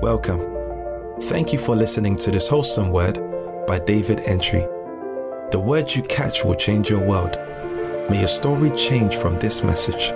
[0.00, 0.40] Welcome.
[1.24, 3.18] Thank you for listening to this wholesome word
[3.66, 4.66] by David Antwi.
[5.50, 7.32] The words you catch will change your world.
[8.08, 10.08] May your story change from this message.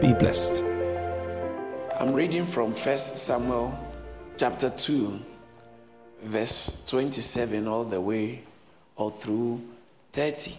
[0.00, 0.62] Be blessed.
[1.98, 3.76] I'm reading from 1 Samuel
[4.36, 5.18] chapter 2,
[6.22, 8.42] verse 27, all the way
[8.94, 9.60] all through
[10.12, 10.54] 30.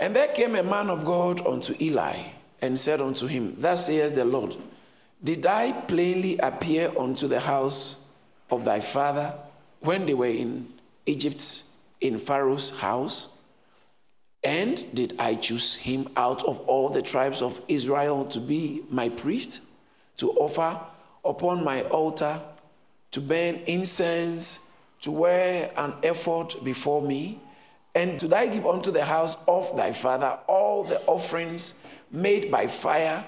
[0.00, 2.16] And there came a man of God unto Eli
[2.60, 4.56] and said unto him, Thus says the Lord,
[5.24, 8.04] Did I plainly appear unto the house
[8.50, 9.32] of thy father
[9.80, 10.72] when they were in
[11.06, 11.62] Egypt
[12.00, 13.36] in Pharaoh's house?
[14.42, 19.08] And did I choose him out of all the tribes of Israel to be my
[19.10, 19.60] priest,
[20.16, 20.80] to offer
[21.24, 22.40] upon my altar,
[23.12, 24.58] to burn incense,
[25.02, 27.40] to wear an ephod before me?
[27.94, 31.74] And did I give unto the house of thy father all the offerings
[32.10, 33.24] made by fire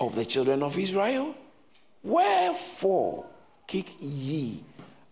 [0.00, 1.34] of the children of Israel?
[2.02, 3.26] Wherefore
[3.66, 4.62] kick ye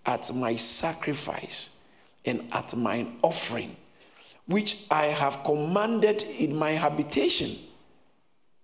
[0.07, 1.77] at my sacrifice
[2.25, 3.77] and at mine offering?
[4.47, 7.57] which I have commanded in my habitation,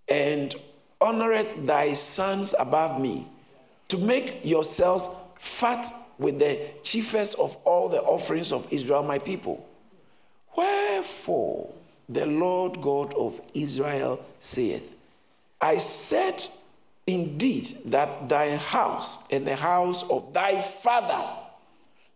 [0.09, 0.55] and
[1.01, 3.27] honoreth thy sons above me,
[3.89, 5.87] to make yourselves fat
[6.19, 9.67] with the chiefest of all the offerings of Israel, my people.
[10.57, 11.73] Wherefore
[12.09, 14.97] the Lord God of Israel saith,
[15.61, 16.47] I said
[17.07, 21.29] indeed that thy house and the house of thy father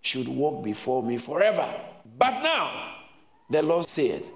[0.00, 1.74] should walk before me forever.
[2.18, 2.94] But now,
[3.50, 4.30] the Lord saith,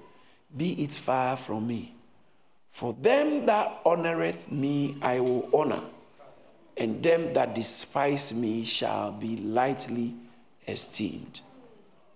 [0.55, 1.95] Be it far from me.
[2.71, 5.81] For them that honoreth me I will honor,
[6.77, 10.15] and them that despise me shall be lightly
[10.67, 11.41] esteemed.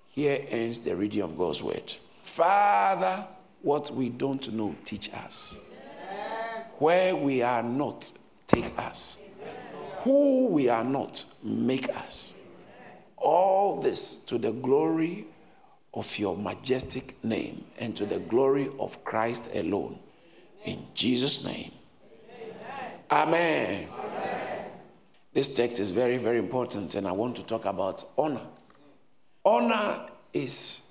[0.09, 1.91] Here ends the reading of God's word.
[2.21, 3.27] Father,
[3.61, 5.72] what we don't know, teach us.
[6.83, 8.11] Where we are not,
[8.45, 9.17] take us.
[9.99, 12.33] Who we are not, make us.
[13.15, 15.25] All this to the glory
[15.93, 19.97] of your majestic name and to the glory of Christ alone.
[20.65, 21.71] In Jesus' name.
[23.09, 23.87] Amen.
[23.89, 24.65] Amen.
[25.31, 28.45] This text is very, very important, and I want to talk about honor.
[29.45, 30.81] Honor is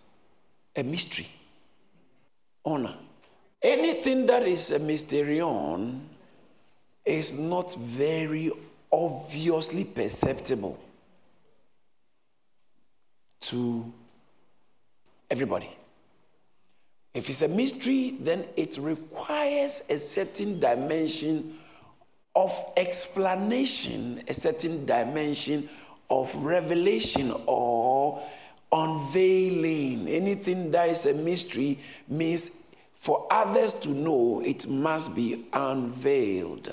[0.75, 1.29] a mystery.
[2.65, 2.97] Honor.
[3.63, 6.01] Anything that is a mysterion
[7.05, 8.51] is not very
[8.91, 10.79] obviously perceptible
[13.43, 13.93] to
[15.31, 15.71] everybody.
[17.15, 21.59] If it's a mystery, then it requires a certain dimension
[22.35, 25.69] of explanation, a certain dimension
[26.11, 28.23] of revelation or
[28.73, 30.09] unveiling.
[30.09, 32.62] Anything that is a mystery means
[33.03, 36.73] for others to know, it must be unveiled.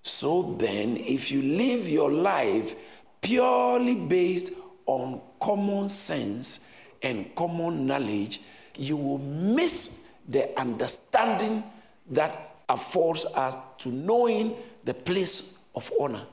[0.00, 2.74] So then, if you live your life
[3.20, 4.52] purely based
[4.86, 6.66] on common sense,
[7.02, 8.40] and common knowledge,
[8.78, 11.62] you will miss the understanding
[12.08, 16.24] that affords us to knowing the place of honor.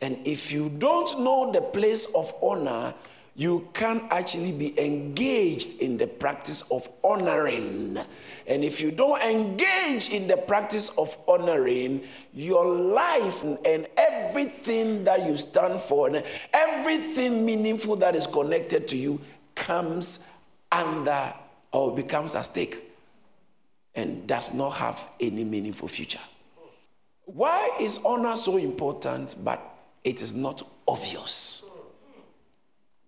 [0.00, 2.94] And if you don't know the place of honor,
[3.36, 7.98] you can actually be engaged in the practice of honoring.
[8.46, 15.26] And if you don't engage in the practice of honoring, your life and everything that
[15.26, 19.20] you stand for, and everything meaningful that is connected to you
[19.56, 20.30] comes
[20.70, 21.32] under
[21.72, 22.78] or becomes at stake
[23.96, 26.20] and does not have any meaningful future.
[27.24, 29.60] Why is honor so important, but
[30.04, 31.63] it is not obvious?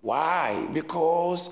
[0.07, 0.69] Why?
[0.73, 1.51] Because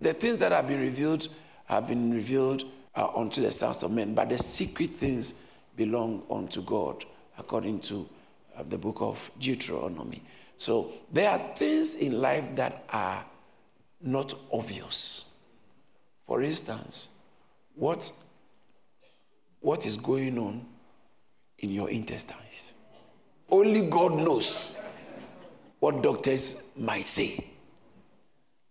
[0.00, 1.28] the things that have been revealed
[1.66, 5.34] have been revealed uh, unto the sons of men, but the secret things
[5.76, 7.04] belong unto God,
[7.36, 8.08] according to
[8.56, 10.22] uh, the book of Deuteronomy.
[10.56, 13.22] So there are things in life that are
[14.00, 15.36] not obvious.
[16.26, 17.10] For instance,
[17.74, 18.10] what,
[19.60, 20.64] what is going on
[21.58, 22.72] in your intestines?
[23.50, 24.78] Only God knows
[25.80, 27.49] what doctors might say.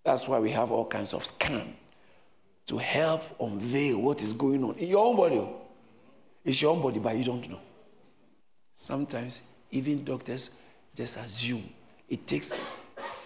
[0.03, 1.75] That's why we have all kinds of scan
[2.67, 5.37] to help unveil what is going on in your own body.
[5.37, 5.61] Oh.
[6.45, 7.59] It's your own body, but you don't know.
[8.73, 9.41] Sometimes
[9.71, 10.51] even doctors
[10.95, 11.63] just assume
[12.07, 12.59] it takes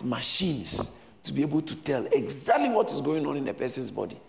[0.03, 0.89] machines
[1.23, 4.19] to be able to tell exactly what is going on in a person's body.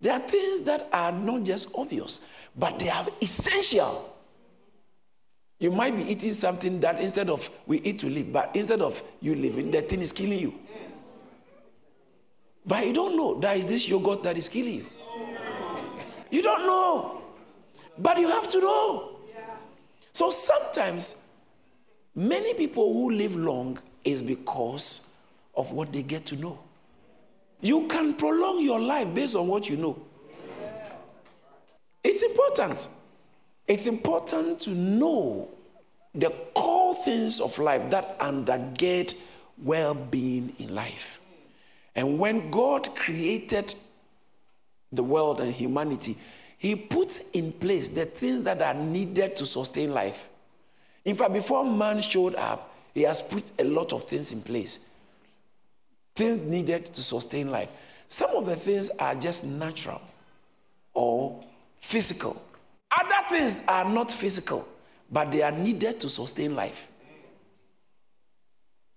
[0.00, 2.20] There are things that are not just obvious,
[2.56, 4.16] but they are essential.
[5.58, 9.02] You might be eating something that instead of we eat to live, but instead of
[9.20, 10.54] you living, that thing is killing you.
[12.66, 14.86] But you don't know that is this yogurt that is killing you.
[16.30, 17.22] You don't know.
[17.98, 19.16] But you have to know.
[20.12, 21.16] So sometimes
[22.14, 25.14] Many people who live long is because
[25.54, 26.58] of what they get to know.
[27.60, 29.96] You can prolong your life based on what you know.
[32.02, 32.88] It's important.
[33.68, 35.48] It's important to know
[36.14, 39.14] the core things of life that undergird
[39.62, 41.19] well being in life.
[42.00, 43.74] And when God created
[44.90, 46.16] the world and humanity,
[46.56, 50.26] He put in place the things that are needed to sustain life.
[51.04, 54.78] In fact, before man showed up, He has put a lot of things in place.
[56.14, 57.68] Things needed to sustain life.
[58.08, 60.00] Some of the things are just natural
[60.94, 61.44] or
[61.76, 62.42] physical.
[62.98, 64.66] Other things are not physical,
[65.12, 66.90] but they are needed to sustain life.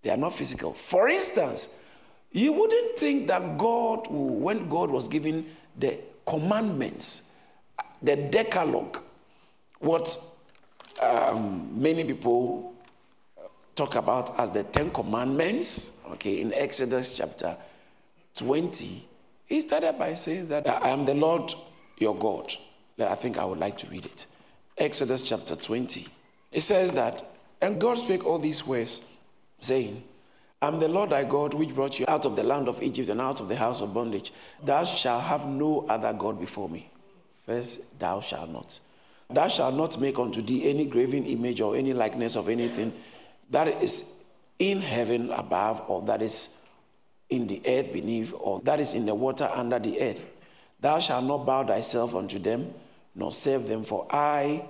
[0.04, 0.72] They are not physical.
[0.72, 1.83] For instance,
[2.34, 5.46] you wouldn't think that God, when God was giving
[5.78, 7.30] the commandments,
[8.02, 9.00] the Decalogue,
[9.80, 10.20] what
[11.02, 12.74] um, many people
[13.76, 17.56] talk about as the Ten Commandments, okay, in Exodus chapter
[18.36, 19.08] 20,
[19.46, 21.54] he started by saying that I am the Lord
[22.00, 22.54] your God.
[23.00, 24.26] I think I would like to read it.
[24.78, 26.08] Exodus chapter 20.
[26.52, 27.32] It says that,
[27.62, 29.02] and God spake all these words,
[29.60, 30.04] saying,
[30.64, 33.20] I'm the Lord thy God, which brought you out of the land of Egypt and
[33.20, 34.32] out of the house of bondage.
[34.64, 36.90] Thou shalt have no other God before me.
[37.46, 38.80] First, thou shalt not.
[39.30, 42.94] Thou shalt not make unto thee any graven image or any likeness of anything
[43.50, 44.14] that is
[44.58, 46.56] in heaven above, or that is
[47.30, 50.26] in the earth beneath, or that is in the water under the earth.
[50.80, 52.74] Thou shalt not bow thyself unto them,
[53.16, 54.64] nor serve them, for I,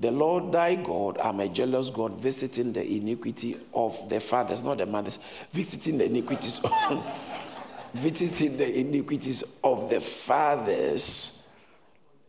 [0.00, 4.78] the Lord thy God, I'm a jealous God, visiting the iniquity of the fathers, not
[4.78, 5.18] the mothers,
[5.52, 7.04] visiting the iniquities of,
[7.94, 11.46] visiting the iniquities of the fathers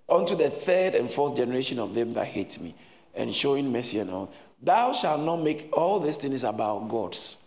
[0.09, 2.75] unto the third and fourth generation of them that hate me,
[3.15, 4.33] and showing mercy and all.
[4.61, 7.37] Thou shalt not make all these things about gods.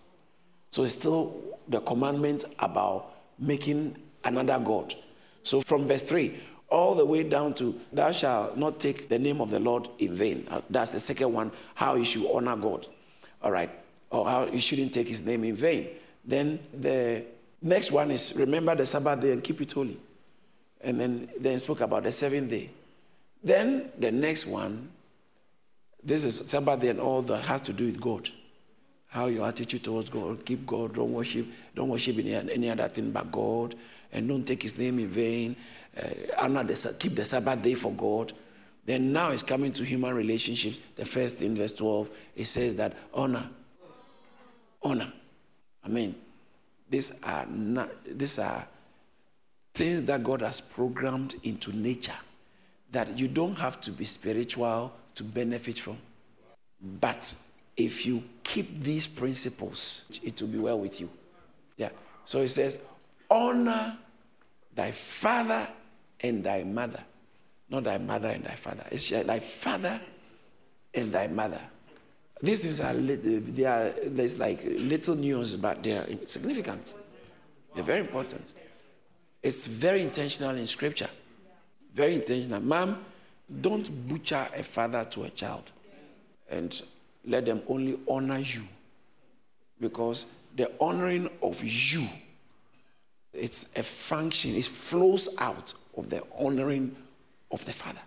[0.71, 1.37] So it's still
[1.69, 4.95] the commandment about making another God.
[5.43, 6.41] So from verse 3
[6.75, 10.13] all the way down to thou shalt not take the name of the Lord in
[10.13, 10.45] vain.
[10.51, 12.89] Uh, that's the second one, how you should honor God.
[13.41, 13.71] All right.
[14.11, 15.89] Or how you shouldn't take his name in vain.
[16.25, 17.25] Then the
[17.63, 19.99] next one is remember the Sabbath day and keep it holy.
[20.81, 22.71] And then then spoke about the seventh day.
[23.43, 24.91] Then the next one,
[26.03, 28.29] this is Sabbath day and all that has to do with God.
[29.07, 33.13] How your attitude towards God, keep God, don't worship, don't worship any, any other thing
[33.13, 33.77] but God
[34.13, 35.57] and don't take his name in vain.
[35.97, 38.33] Uh, the, keep the Sabbath day for God.
[38.85, 40.81] Then now it's coming to human relationships.
[40.97, 43.49] The first in verse 12, it says that honor.
[44.83, 45.13] Honor.
[45.83, 46.15] I mean,
[46.89, 48.67] these are not, these are
[49.73, 52.13] things that God has programmed into nature
[52.93, 55.99] that you don't have to be spiritual to benefit from.
[57.01, 57.35] But
[57.77, 61.09] if you keep these principles, it will be well with you.
[61.77, 61.91] Yeah.
[62.25, 62.79] So it says,
[63.35, 63.97] honor
[64.75, 65.67] thy father
[66.21, 67.03] and thy mother.
[67.69, 68.85] Not thy mother and thy father.
[68.91, 70.01] It's uh, thy father
[70.95, 71.61] and thy mother.
[72.41, 76.95] These things are, uh, they are there's like little news, but they are significant.
[77.75, 78.55] They're very important.
[79.43, 81.11] It's very intentional in scripture.
[81.93, 82.61] Very intentional.
[82.61, 83.05] Mom,
[83.61, 85.73] don't butcher a father to a child
[86.51, 86.83] and
[87.27, 88.63] let them only honor you
[89.81, 90.27] because
[90.57, 92.07] the honoring of you
[93.35, 96.95] it's a function, it flows out of the honoring
[97.51, 98.01] of the Father.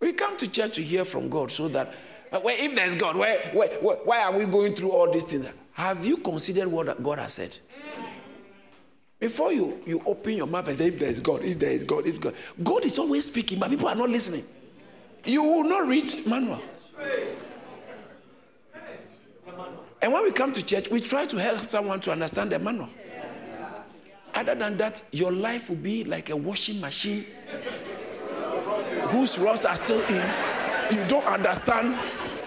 [0.00, 1.92] We come to church to hear from God so that
[2.30, 3.66] uh, well, if there's God, why, why,
[4.04, 5.46] why are we going through all these things?
[5.72, 7.56] Have you considered what God has said?
[9.18, 11.82] Before you, you open your mouth and say, if there is God, if there is
[11.84, 12.34] God, if God.
[12.62, 14.44] God is always speaking, but people are not listening.
[15.24, 16.62] You will not read manual.
[20.00, 22.88] And when we come to church, we try to help someone to understand the manual.
[24.38, 27.26] Other than that, your life will be like a washing machine
[29.08, 30.24] whose rods are still in.
[30.96, 31.96] You don't understand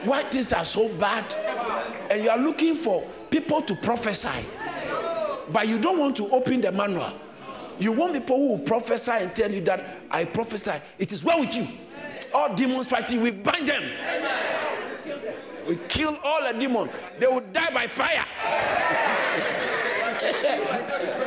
[0.05, 1.25] why things are so bad.
[2.10, 4.29] And you are looking for people to prophesy.
[5.51, 7.12] But you don't want to open the manual.
[7.77, 10.75] You want people who will prophesy and tell you that I prophesy.
[10.98, 11.67] It is well with you.
[12.33, 13.83] All demons fighting, we bind them.
[15.67, 16.89] We kill all the demons.
[17.19, 18.25] They will die by fire.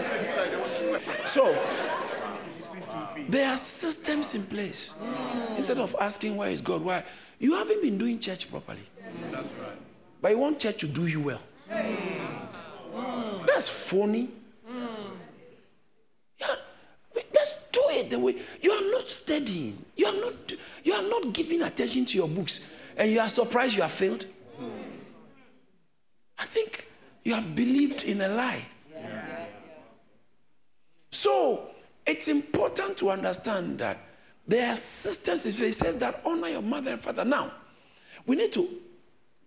[1.25, 1.57] So,
[3.29, 4.95] there are systems in place.
[5.57, 7.05] Instead of asking why is God, why
[7.39, 8.87] you haven't been doing church properly.
[9.31, 9.79] That's right.
[10.21, 11.41] But you want church to do you well.
[13.47, 14.31] That's phony.
[16.41, 16.57] Yeah,
[17.33, 19.79] just do it the way you are not studying.
[19.97, 20.53] You are not.
[20.83, 24.27] You are not giving attention to your books, and you are surprised you have failed.
[26.39, 26.89] I think
[27.23, 28.67] you have believed in a lie.
[31.15, 31.71] So
[32.05, 33.99] it's important to understand that
[34.49, 35.47] there are systems.
[35.47, 37.25] It says that honor your mother and father.
[37.25, 37.53] Now,
[38.27, 38.69] we need to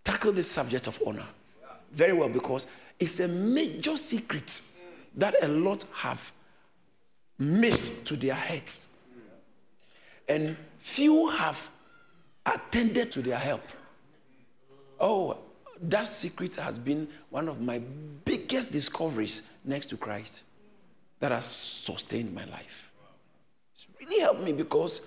[0.02, 1.26] tackle this subject of honor
[1.92, 4.62] very well because it's a major secret
[5.16, 6.32] that a lot have
[7.38, 8.94] missed to their heads.
[10.30, 11.70] And few have
[12.46, 13.64] attended to their help.
[15.02, 15.38] Oh,
[15.82, 17.80] that secret has been one of my
[18.24, 20.44] biggest discoveries next to Christ
[21.20, 22.92] that has sustained my life.
[23.76, 25.02] It's really helped me because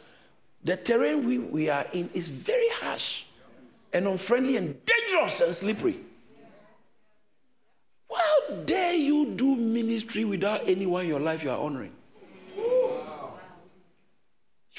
[0.65, 3.25] the terrain we, we are in is very harsh
[3.93, 6.01] and unfriendly and dangerous and slippery.
[8.11, 11.93] How dare you do ministry without anyone in your life you are honoring?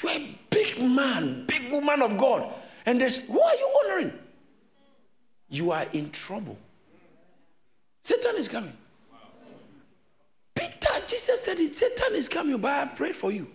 [0.02, 2.52] You're a big man, big woman of God.
[2.84, 4.12] And there's, who are you honoring?
[5.48, 6.58] You are in trouble.
[8.02, 8.76] Satan is coming.
[11.12, 13.46] Jesus said it, Satan is coming, but I prayed for you.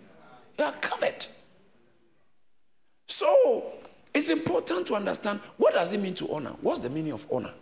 [0.56, 1.26] You are covered.
[3.08, 3.72] So
[4.14, 6.54] it's important to understand what does it mean to honor?
[6.60, 7.52] What's the meaning of honor?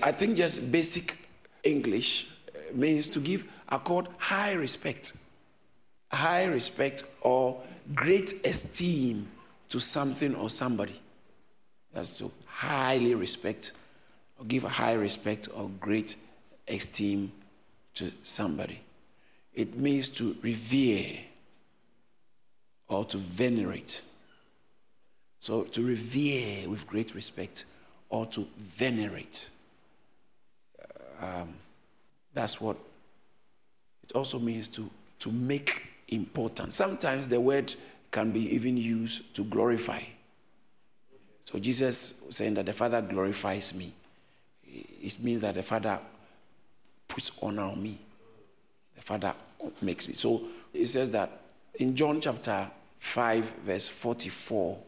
[0.00, 1.18] I think just basic
[1.64, 5.14] English uh, means to give accord high respect.
[6.12, 7.60] High respect or
[7.96, 9.26] great esteem
[9.70, 11.00] to something or somebody.
[11.92, 13.72] That's to highly respect
[14.38, 16.14] or give a high respect or great
[16.68, 17.32] esteem
[17.94, 18.82] to somebody.
[19.56, 21.16] It means to revere
[22.88, 24.02] or to venerate.
[25.40, 27.64] So to revere with great respect
[28.10, 29.48] or to venerate.
[31.20, 31.54] Um,
[32.34, 32.76] that's what
[34.04, 36.74] it also means to, to make important.
[36.74, 37.74] Sometimes the word
[38.10, 40.02] can be even used to glorify.
[41.40, 43.92] So Jesus saying that the Father glorifies me.
[44.66, 45.98] It means that the Father
[47.08, 47.98] puts honor on me.
[48.96, 49.34] The Father
[49.82, 50.14] makes me.
[50.14, 51.40] So it says that
[51.76, 54.78] in John chapter 5, verse 44,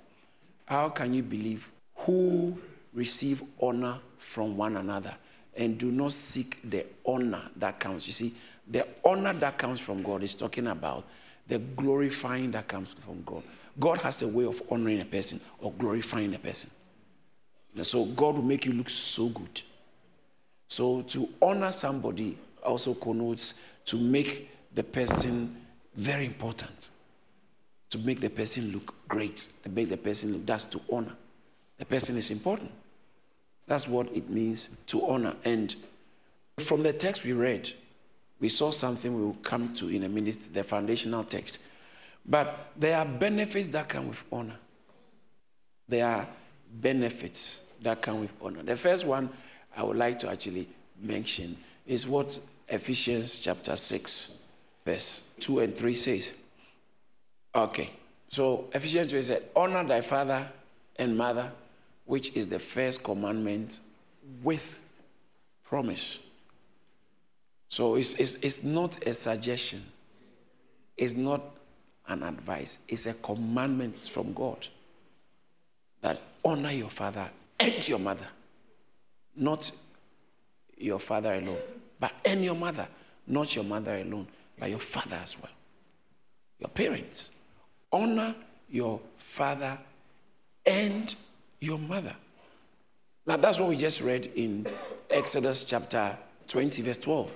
[0.66, 2.58] how can you believe who
[2.92, 5.14] receive honor from one another
[5.56, 8.06] and do not seek the honor that comes?
[8.06, 8.34] You see,
[8.66, 11.04] the honor that comes from God is talking about
[11.46, 13.42] the glorifying that comes from God.
[13.80, 16.70] God has a way of honoring a person or glorifying a person.
[17.82, 19.62] So God will make you look so good.
[20.68, 23.54] So to honor somebody also connotes
[23.86, 25.56] to make the person
[25.96, 26.90] very important,
[27.90, 31.16] to make the person look great, to make the person look, that's to honor.
[31.78, 32.70] The person is important.
[33.66, 35.34] That's what it means to honor.
[35.44, 35.74] And
[36.60, 37.72] from the text we read,
[38.38, 41.58] we saw something we will come to in a minute, the foundational text.
[42.24, 44.58] But there are benefits that come with honor.
[45.88, 46.28] There are
[46.72, 48.62] benefits that come with honor.
[48.62, 49.28] The first one
[49.76, 50.68] I would like to actually
[51.02, 54.42] mention is what Ephesians chapter 6,
[54.88, 56.32] verse 2 and 3 says.
[57.54, 57.90] Okay,
[58.28, 60.48] so Ephesians 2 says, Honor thy father
[60.96, 61.52] and mother,
[62.06, 63.80] which is the first commandment
[64.42, 64.80] with
[65.62, 66.26] promise.
[67.68, 69.82] So it's, it's, it's not a suggestion,
[70.96, 71.42] it's not
[72.06, 74.68] an advice, it's a commandment from God
[76.00, 77.28] that honor your father
[77.60, 78.26] and your mother,
[79.36, 79.70] not
[80.78, 81.58] your father alone,
[82.00, 82.88] but and your mother,
[83.26, 84.26] not your mother alone,
[84.58, 85.52] but your father as well.
[86.58, 87.30] Your parents.
[87.92, 88.34] Honor
[88.70, 89.78] your father
[90.66, 91.14] and
[91.60, 92.14] your mother.
[93.26, 94.66] Now, that's what we just read in
[95.10, 96.16] Exodus chapter
[96.48, 97.30] 20, verse 12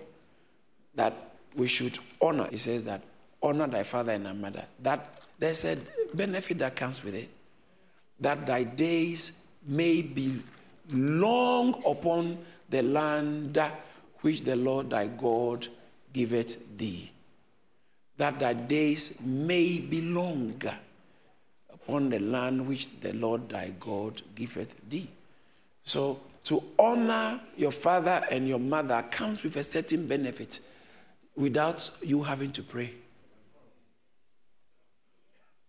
[0.94, 2.48] that we should honor.
[2.50, 3.02] He says that
[3.42, 4.64] honor thy father and thy mother.
[4.82, 5.76] That there's a
[6.14, 7.28] benefit that comes with it.
[8.20, 10.40] That thy days may be
[10.92, 12.38] long upon
[12.70, 13.60] the land
[14.20, 15.68] which the Lord thy God
[16.12, 17.11] giveth thee.
[18.18, 20.60] That thy days may be long
[21.72, 25.08] upon the land which the Lord thy God giveth thee.
[25.84, 30.60] So to honor your father and your mother comes with a certain benefit
[31.36, 32.92] without you having to pray.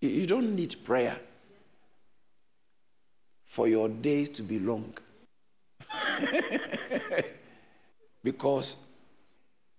[0.02, 1.18] You don't need prayer
[3.46, 4.94] for your days to be long.
[8.24, 8.78] because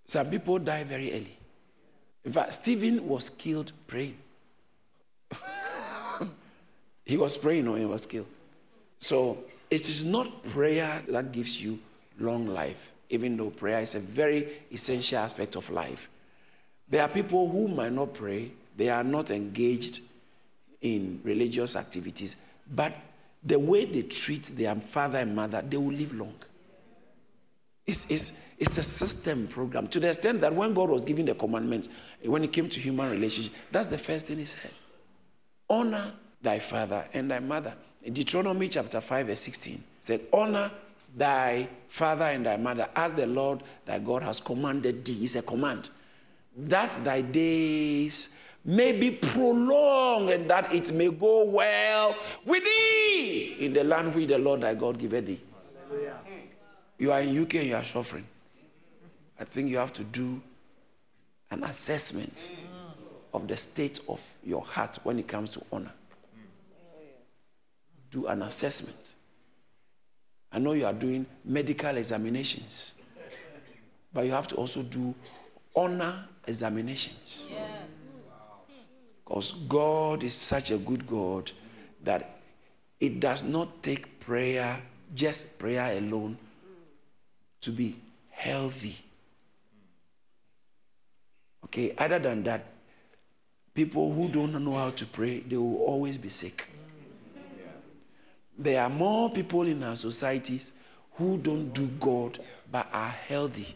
[0.06, 1.36] some people die very early.
[2.24, 4.16] In fact, Stephen was killed praying.
[7.04, 8.26] he was praying or he was killed.
[8.98, 11.78] So it is not prayer that gives you
[12.18, 16.08] long life even though prayer is a very essential aspect of life.
[16.88, 20.00] There are people who might not pray, they are not engaged
[20.82, 22.36] in religious activities,
[22.74, 22.92] but
[23.42, 26.34] the way they treat their father and mother, they will live long.
[27.86, 31.34] It's, it's, it's a system program to the extent that when God was giving the
[31.34, 31.88] commandments,
[32.24, 34.70] when it came to human relationship, that's the first thing he said.
[35.68, 37.74] Honor thy father and thy mother.
[38.02, 40.70] In Deuteronomy chapter 5, verse 16, said, Honor
[41.16, 45.24] thy father and thy mother as the Lord thy God has commanded thee.
[45.24, 45.90] It's a command.
[46.56, 53.72] That thy days may be prolonged and that it may go well with thee in
[53.72, 55.40] the land which the Lord thy God giveth thee.
[55.88, 56.18] Hallelujah.
[56.98, 58.26] You are in UK and you are suffering.
[59.38, 60.40] I think you have to do
[61.50, 62.50] an assessment
[63.32, 65.92] of the state of your heart when it comes to honor.
[68.10, 69.14] Do an assessment.
[70.52, 72.92] I know you are doing medical examinations,
[74.12, 75.14] but you have to also do
[75.74, 77.48] honor examinations.
[79.24, 81.50] Because God is such a good God
[82.04, 82.38] that
[83.00, 84.80] it does not take prayer,
[85.14, 86.38] just prayer alone,
[87.62, 87.96] to be
[88.30, 88.96] healthy.
[91.74, 92.66] Okay, other than that,
[93.74, 96.68] people who don't know how to pray, they will always be sick.
[98.56, 100.72] There are more people in our societies
[101.14, 102.38] who don't do God
[102.70, 103.74] but are healthy.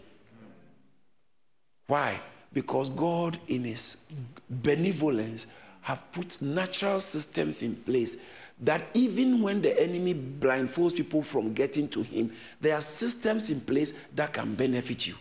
[1.89, 2.21] Why?
[2.53, 4.05] Because God, in His
[4.49, 5.49] benevolence,
[5.81, 8.19] have put natural systems in place
[8.61, 13.61] that even when the enemy blindfolds people from getting to him, there are systems in
[13.61, 15.15] place that can benefit you,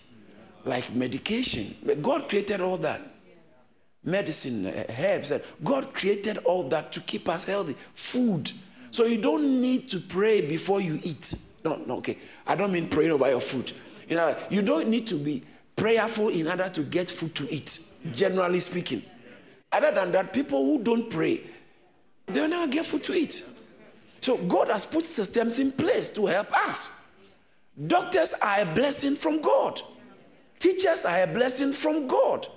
[0.67, 1.75] like medication.
[2.01, 3.01] God created all that.
[4.03, 5.33] Medicine, uh, herbs,
[5.63, 7.75] God created all that to keep us healthy.
[7.93, 8.51] Food.
[8.91, 11.35] So you don't need to pray before you eat.
[11.65, 12.17] No, no, okay.
[12.45, 13.71] I don't mean praying over your food.
[14.07, 15.43] You know, you don't need to be
[15.75, 17.79] prayerful in order to get food to eat,
[18.13, 19.03] generally speaking.
[19.71, 21.41] Other than that, people who don't pray,
[22.27, 23.43] they'll never get food to eat.
[24.21, 27.05] So God has put systems in place to help us.
[27.85, 29.81] Doctors are a blessing from God.
[30.59, 32.47] Teachers are a blessing from God.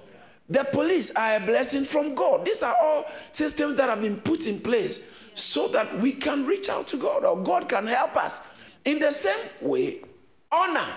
[0.49, 2.45] The police are a blessing from God.
[2.45, 6.69] These are all systems that have been put in place so that we can reach
[6.69, 8.41] out to God or God can help us.
[8.85, 10.01] In the same way,
[10.51, 10.89] honor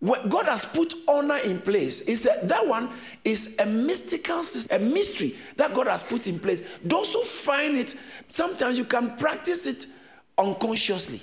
[0.00, 2.90] God has put honor in place is that that one
[3.24, 6.62] is a mystical system, a mystery that God has put in place.
[6.84, 7.96] Those who find it,
[8.28, 9.86] sometimes you can practice it
[10.36, 11.20] unconsciously,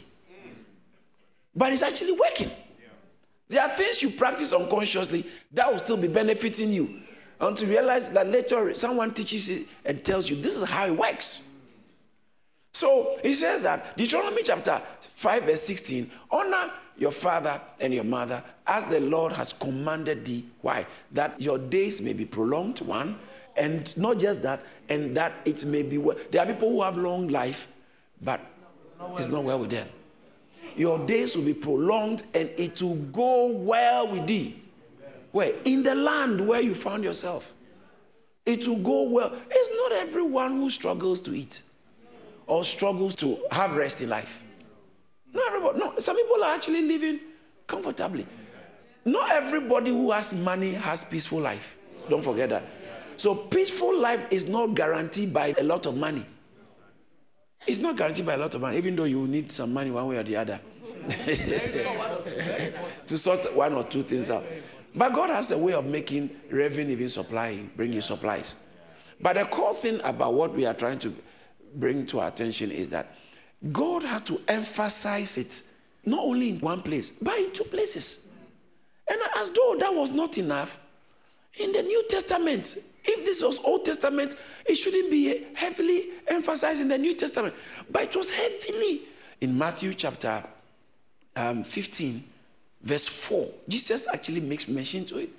[1.55, 2.51] but it's actually working.
[3.47, 7.01] There are things you practice unconsciously that will still be benefiting you
[7.39, 10.97] until you realize that later someone teaches it and tells you this is how it
[10.97, 11.49] works.
[12.73, 18.43] So he says that Deuteronomy chapter 5, verse 16 honor your father and your mother
[18.67, 20.45] as the Lord has commanded thee.
[20.61, 20.85] Why?
[21.11, 23.17] That your days may be prolonged, one,
[23.55, 26.17] and not just that, and that it may be well.
[26.31, 27.67] There are people who have long life,
[28.21, 28.41] but
[29.17, 29.87] it's not well, with them.
[30.75, 34.61] Your days will be prolonged and it will go well with thee.
[35.31, 35.53] Where?
[35.65, 37.53] In the land where you found yourself.
[38.45, 39.33] It will go well.
[39.49, 41.61] It's not everyone who struggles to eat
[42.47, 44.41] or struggles to have rest in life.
[45.33, 45.79] Not everybody.
[45.79, 47.19] No, some people are actually living
[47.67, 48.25] comfortably.
[49.03, 51.75] Not everybody who has money has peaceful life.
[52.09, 52.63] Don't forget that.
[53.17, 56.25] So peaceful life is not guaranteed by a lot of money.
[57.67, 60.07] It's not guaranteed by a lot of money, even though you need some money one
[60.07, 60.59] way or the other
[63.05, 64.43] to sort one or two things out.
[64.95, 68.55] But God has a way of making revenue even supply, bring you supplies.
[69.19, 71.13] But the core thing about what we are trying to
[71.75, 73.13] bring to our attention is that
[73.71, 75.61] God had to emphasize it
[76.05, 78.29] not only in one place, but in two places.
[79.07, 80.77] And as though that was not enough,
[81.57, 86.87] in the New Testament, if this was Old Testament, it shouldn't be heavily emphasized in
[86.87, 87.53] the New Testament,
[87.89, 89.01] but it was heavily
[89.41, 90.43] in Matthew chapter
[91.35, 92.23] um, 15,
[92.81, 93.47] verse 4.
[93.67, 95.29] Jesus actually makes mention to it.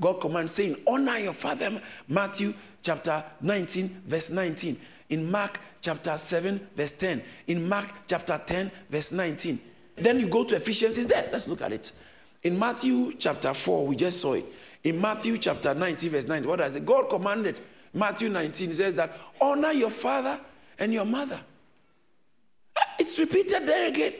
[0.00, 1.80] God commands saying, Honor your father.
[2.08, 4.80] Matthew chapter 19, verse 19.
[5.10, 7.22] In Mark chapter 7, verse 10.
[7.48, 9.60] In Mark chapter 10, verse 19.
[9.96, 11.28] Then you go to Ephesians, is there.
[11.30, 11.92] Let's look at it.
[12.42, 14.44] In Matthew chapter 4, we just saw it.
[14.82, 16.84] In Matthew chapter 19, verse 19, what does it?
[16.86, 17.56] God commanded.
[17.94, 20.40] Matthew 19 says that honor your father
[20.78, 21.40] and your mother.
[22.98, 24.14] It's repeated there again.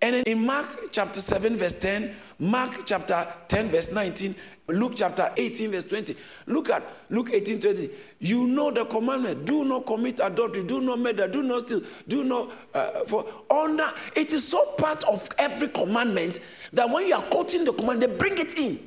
[0.00, 4.34] And in Mark chapter 7, verse 10, Mark chapter 10, verse 19,
[4.68, 6.14] Luke chapter 18, verse 20.
[6.46, 7.90] Look at Luke 18, 20.
[8.20, 9.46] You know the commandment.
[9.46, 10.62] Do not commit adultery.
[10.62, 11.26] Do not murder.
[11.26, 11.80] Do not steal.
[12.06, 13.90] Do not uh, for honor.
[14.14, 16.40] It is so part of every commandment
[16.74, 18.86] that when you are quoting the command, they bring it in.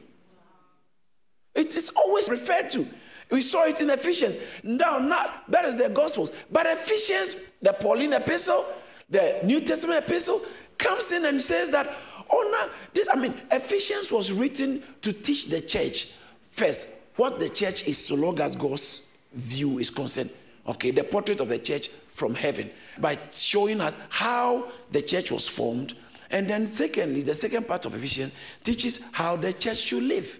[1.56, 2.88] It is always referred to.
[3.32, 4.38] We saw it in Ephesians.
[4.62, 8.65] Now, not that is the Gospels, but Ephesians, the Pauline epistle,
[9.10, 10.41] the New Testament epistle,
[10.78, 11.89] comes in and says that
[12.30, 13.08] oh, honor this.
[13.12, 16.10] I mean, Ephesians was written to teach the church
[16.50, 19.02] first what the church is so long as God's
[19.34, 20.30] view is concerned.
[20.67, 25.48] Okay, the portrait of the church from heaven by showing us how the church was
[25.48, 25.94] formed.
[26.30, 30.38] And then, secondly, the second part of Ephesians teaches how the church should live.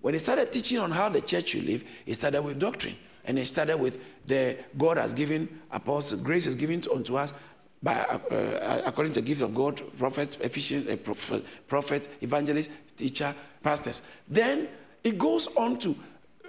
[0.00, 2.96] When he started teaching on how the church should live, he started with doctrine.
[3.24, 7.34] And he started with the God has given apostles, grace is given unto us
[7.82, 12.70] by, uh, uh, according to the gifts of God, prophets, Ephesians, uh, prophet, prophet, evangelists,
[12.96, 14.02] teacher, pastors.
[14.26, 14.68] Then
[15.04, 15.94] it goes on to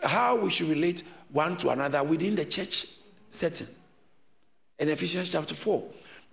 [0.04, 2.88] how we should relate one to another within the church
[3.30, 3.68] setting
[4.80, 5.84] in Ephesians chapter 4.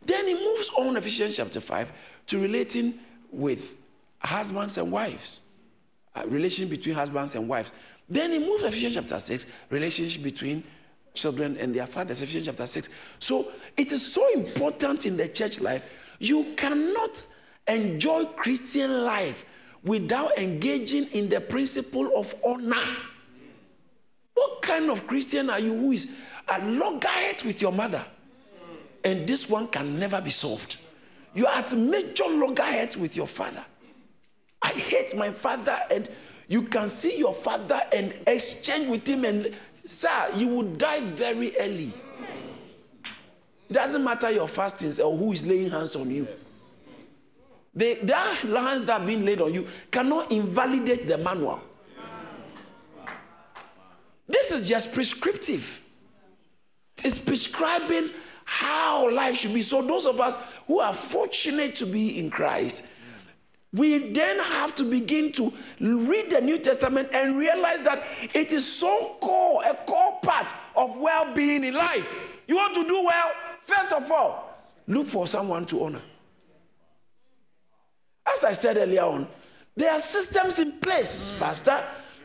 [0.05, 1.93] Then he moves on, Ephesians chapter 5,
[2.29, 2.95] to relating
[3.31, 3.77] with
[4.21, 5.41] husbands and wives,
[6.17, 7.73] uh, relation between husbands and wives.
[8.09, 10.65] Then he moves Ephesians chapter 6, relationship between
[11.13, 12.89] children and their fathers, Ephesians chapter 6.
[13.19, 15.85] So it is so important in the church life.
[16.19, 17.25] You cannot
[17.67, 19.45] enjoy Christian life
[19.83, 22.97] without engaging in the principle of honor.
[24.35, 26.17] What kind of Christian are you who is
[26.49, 28.05] a loggerhead with your mother?
[29.05, 30.77] And this one can never be solved.
[31.35, 33.65] You are at major loggerheads with your father.
[34.63, 36.09] I hate my father, and
[36.49, 41.57] you can see your father and exchange with him, and sir, you will die very
[41.59, 41.93] early.
[43.69, 46.29] It doesn't matter your fastings or who is laying hands on you.
[47.75, 51.61] The, the hands that are being laid on you cannot invalidate the manual.
[54.27, 55.83] This is just prescriptive.
[57.05, 58.11] It's prescribing
[58.45, 59.63] how life should be.
[59.63, 62.87] So, those of us who are fortunate to be in Christ,
[63.77, 68.03] we then have to begin to read the New Testament and realize that
[68.35, 72.15] it is so core, a core part of well being in life.
[72.49, 73.31] You want to do well?
[73.61, 76.03] First of all, look for someone to honor.
[78.27, 79.29] As I said earlier on,
[79.77, 81.85] there are systems in place, Pastor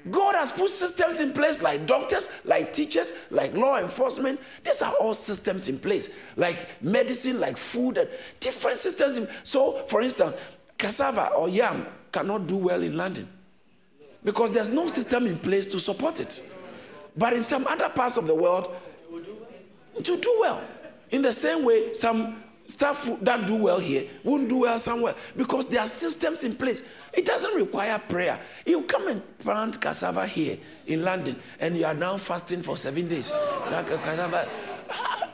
[0.09, 4.39] God has put systems in place like doctors, like teachers, like law enforcement.
[4.63, 8.09] These are all systems in place, like medicine, like food, and
[8.39, 9.17] different systems.
[9.17, 10.35] In, so, for instance,
[10.81, 13.27] cassava or yam cannot do well in London
[14.23, 16.53] because there's no system in place to support it.
[17.15, 18.73] But in some other parts of the world,
[20.03, 20.61] to do well.
[21.11, 25.67] In the same way, some staff that do well here won't do well somewhere because
[25.67, 26.83] there are systems in place.
[27.13, 28.39] It doesn't require prayer.
[28.65, 33.07] You come and plant cassava here in London and you are now fasting for seven
[33.07, 33.31] days.
[33.69, 34.47] Like cassava,
[34.89, 35.29] ah,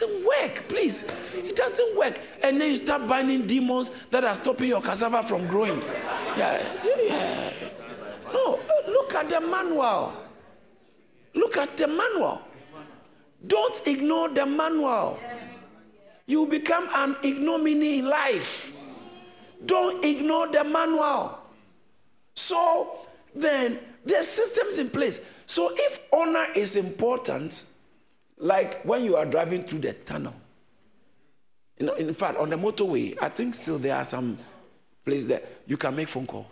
[0.00, 1.10] doesn't work, please.
[1.34, 2.20] It doesn't work.
[2.42, 5.80] And then you start binding demons that are stopping your cassava from growing.
[6.36, 6.62] Yeah,
[7.04, 7.52] yeah.
[8.32, 10.12] No, look at the manual.
[11.34, 12.42] Look at the manual.
[13.46, 15.18] Don't ignore the manual
[16.28, 18.70] you become an ignominy in life.
[19.64, 21.38] Don't ignore the manual.
[22.34, 22.98] So
[23.34, 25.22] then there's systems in place.
[25.46, 27.64] So if honor is important,
[28.38, 30.34] like when you are driving through the tunnel,
[31.78, 34.38] you know, in fact, on the motorway, I think still there are some
[35.04, 36.50] places that you can make phone call.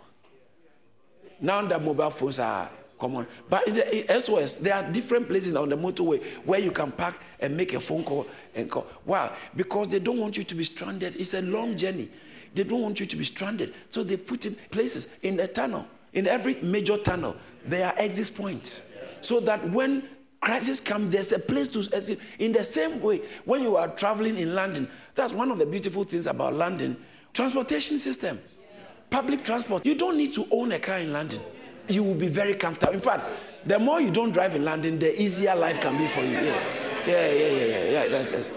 [1.39, 3.27] Now the mobile phones are common.
[3.49, 7.15] But in the SOS, there are different places on the motorway where you can park
[7.39, 8.87] and make a phone call and call.
[9.05, 9.31] Why?
[9.55, 11.15] Because they don't want you to be stranded.
[11.17, 12.09] It's a long journey.
[12.53, 13.73] They don't want you to be stranded.
[13.89, 15.85] So they put in places in the tunnel.
[16.13, 18.93] In every major tunnel, there are exit points.
[19.21, 20.07] So that when
[20.39, 22.17] crisis comes, there's a place to.
[22.39, 26.03] In the same way, when you are traveling in London, that's one of the beautiful
[26.03, 26.97] things about London.
[27.33, 28.39] Transportation system.
[29.09, 29.85] Public transport.
[29.85, 31.41] You don't need to own a car in London
[31.89, 32.93] you will be very comfortable.
[32.93, 33.25] In fact,
[33.65, 36.33] the more you don't drive in London, the easier life can be for you.
[36.33, 36.61] Yeah,
[37.05, 37.83] yeah, yeah, yeah, yeah.
[37.91, 38.51] yeah that's, that's.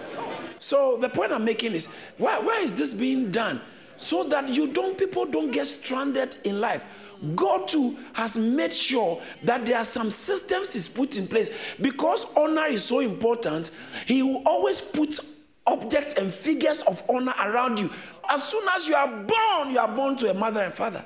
[0.58, 1.86] So the point I'm making is,
[2.18, 3.60] why, why is this being done?
[3.96, 6.92] So that you don't, people don't get stranded in life.
[7.34, 12.26] God too has made sure that there are some systems He's put in place because
[12.36, 13.70] honor is so important.
[14.06, 15.18] He will always put
[15.66, 17.90] objects and figures of honor around you.
[18.28, 21.04] As soon as you are born, you are born to a mother and father.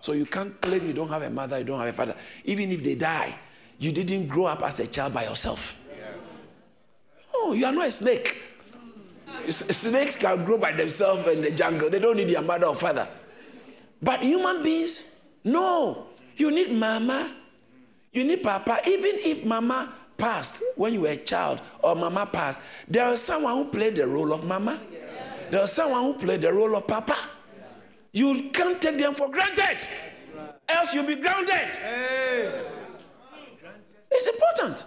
[0.00, 2.16] So you can't claim you don't have a mother, you don't have a father.
[2.44, 3.38] Even if they die,
[3.78, 5.78] you didn't grow up as a child by yourself.
[7.32, 8.42] Oh, you are not a snake.
[9.48, 11.88] Snakes can grow by themselves in the jungle.
[11.90, 13.08] They don't need their mother or father.
[14.02, 16.08] But human beings, no.
[16.36, 17.30] You need mama.
[18.12, 18.80] You need papa.
[18.86, 23.54] Even if mama passed when you were a child or mama passed, there was someone
[23.54, 24.80] who played the role of mama.
[25.50, 27.16] There was someone who played the role of papa.
[28.12, 29.78] You can't take them for granted.
[30.68, 31.54] Else you'll be grounded.
[31.54, 32.62] Hey.
[34.10, 34.84] It's important.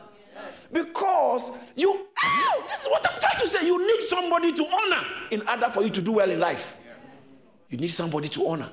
[0.72, 3.66] Because you, oh, this is what I'm trying to say.
[3.66, 6.76] You need somebody to honor in order for you to do well in life.
[7.70, 8.70] You need somebody to honor.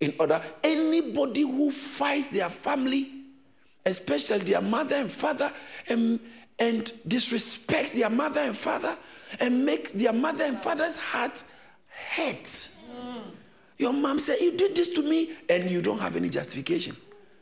[0.00, 3.10] In order, anybody who fights their family,
[3.86, 5.52] especially their mother and father,
[5.88, 6.20] and,
[6.58, 8.96] and disrespects their mother and father,
[9.40, 11.42] and makes their mother and father's heart
[11.88, 12.44] hurt.
[12.44, 13.22] Mm.
[13.78, 16.96] Your mom said, You did this to me, and you don't have any justification.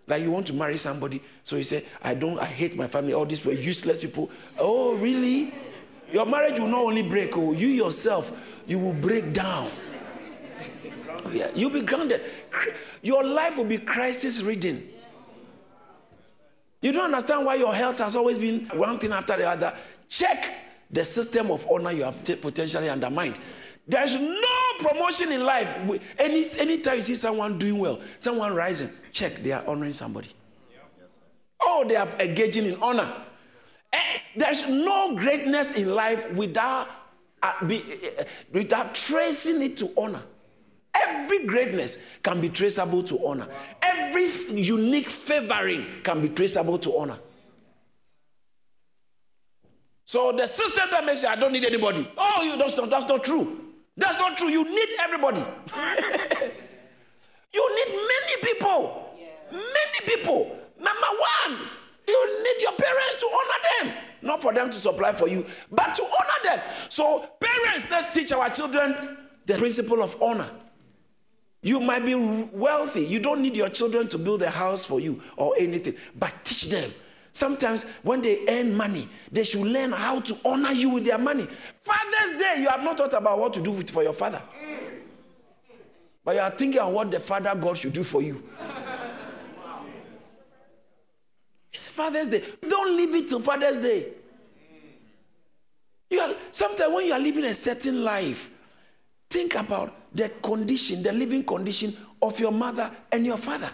[0.07, 3.15] Like you want to marry somebody, so you say, I don't, I hate my family,
[3.15, 4.31] all these were useless people.
[4.59, 5.55] Oh, really?
[6.13, 8.33] Your marriage will not only break, oh, you yourself,
[8.67, 9.71] you will break down.
[11.31, 12.21] Yeah, you'll be grounded.
[13.03, 14.89] Your life will be crisis ridden.
[16.81, 19.77] You don't understand why your health has always been one thing after the other.
[20.09, 20.53] Check
[20.91, 23.39] the system of honor you have potentially undermined.
[23.87, 24.39] There's no
[24.79, 25.77] promotion in life.
[26.19, 30.29] Any anytime you see someone doing well, someone rising, check they are honoring somebody.
[31.61, 33.25] Oh, they are engaging in honor.
[33.93, 33.99] Eh,
[34.37, 36.89] there's no greatness in life without
[37.43, 37.83] uh, be,
[38.19, 40.23] uh, without tracing it to honor.
[40.95, 43.49] Every greatness can be traceable to honor.
[43.81, 47.17] Every unique favoring can be traceable to honor.
[50.05, 52.07] So the system that makes you, I don't need anybody.
[52.19, 53.73] Oh, you not, that's not true.
[53.97, 54.49] That's not true.
[54.49, 55.41] You need everybody.
[57.53, 59.17] you need many people.
[59.51, 60.57] Many people.
[60.79, 61.07] Number
[61.47, 61.61] one,
[62.07, 63.95] you need your parents to honor them.
[64.23, 66.61] Not for them to supply for you, but to honor them.
[66.89, 70.51] So, parents, let's teach our children the principle of honor.
[71.63, 73.05] You might be wealthy.
[73.05, 76.65] You don't need your children to build a house for you or anything, but teach
[76.65, 76.93] them.
[77.33, 81.49] Sometimes when they earn money, they should learn how to honor you with their money.
[81.83, 84.43] Father's Day, you have not thought about what to do with, for your father.
[86.25, 88.43] But you are thinking of what the Father God should do for you.
[91.73, 92.45] It's Father's Day.
[92.69, 94.09] Don't leave it till Father's Day.
[96.11, 98.51] You are, sometimes when you are living a certain life,
[99.33, 103.71] think about the condition, the living condition of your mother and your father.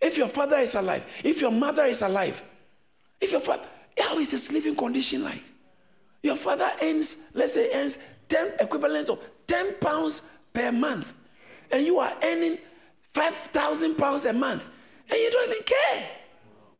[0.00, 2.40] If your father is alive, if your mother is alive,
[3.20, 3.66] if your father,
[3.98, 5.42] how is his living condition like?
[6.22, 11.14] Your father earns, let's say, earns 10 equivalent of 10 pounds per month,
[11.70, 12.58] and you are earning
[13.12, 14.68] 5,000 pounds a month,
[15.10, 16.08] and you don't even care.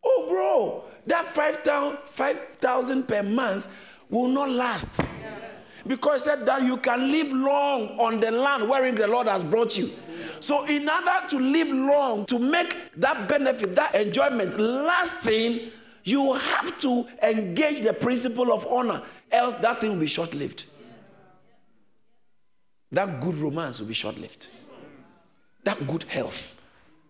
[0.05, 3.67] Oh, bro, that 5,000 per month
[4.09, 5.09] will not last.
[5.87, 9.43] Because it said that you can live long on the land wherein the Lord has
[9.43, 9.91] brought you.
[10.41, 15.71] So, in order to live long, to make that benefit, that enjoyment lasting,
[16.05, 20.67] you have to engage the principle of honor, else that thing will be short lived.
[22.91, 24.49] That good romance will be short lived.
[25.65, 26.61] That good health.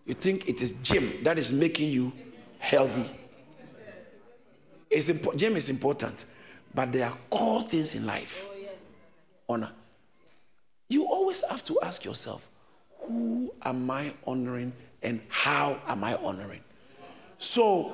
[0.05, 2.13] You think it is gym that is making you
[2.59, 3.09] healthy.
[4.89, 6.25] It's impo- gym is important,
[6.73, 8.45] but there are core things in life.
[9.47, 9.71] Honor.
[10.89, 12.47] You always have to ask yourself,
[12.99, 16.61] who am I honoring and how am I honoring?
[17.37, 17.93] So,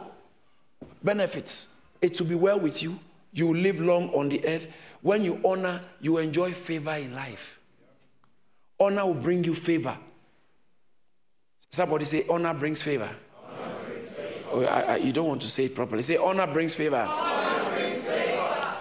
[1.04, 1.70] benefits.
[2.02, 3.00] It will be well with you.
[3.34, 4.68] You will live long on the earth.
[5.02, 7.60] When you honor, you enjoy favor in life.
[8.80, 9.98] Honor will bring you favor.
[11.70, 13.10] Somebody say, honor brings favor.
[13.44, 14.44] Honor brings favor.
[14.52, 16.02] Oh, I, I, you don't want to say it properly.
[16.04, 16.98] Say, honor brings favor.
[16.98, 18.76] Honor brings favor.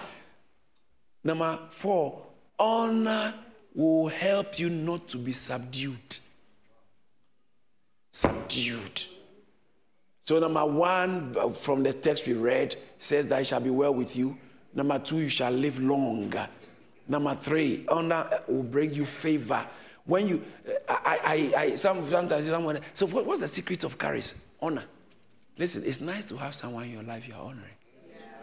[1.23, 2.21] Number four,
[2.59, 3.33] honor
[3.73, 6.17] will help you not to be subdued.
[8.11, 9.03] Subdued.
[10.21, 13.93] So, number one, uh, from the text we read, says that it shall be well
[13.93, 14.37] with you.
[14.73, 16.33] Number two, you shall live long.
[17.07, 19.65] Number three, honor uh, will bring you favor.
[20.05, 20.43] When you,
[20.87, 24.33] uh, I, I, I, sometimes someone, so what, what's the secret of courage?
[24.61, 24.83] Honor.
[25.57, 27.75] Listen, it's nice to have someone in your life you're honoring.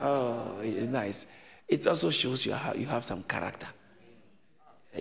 [0.00, 1.26] Oh, it's nice.
[1.68, 3.68] It also shows you, how you have some character.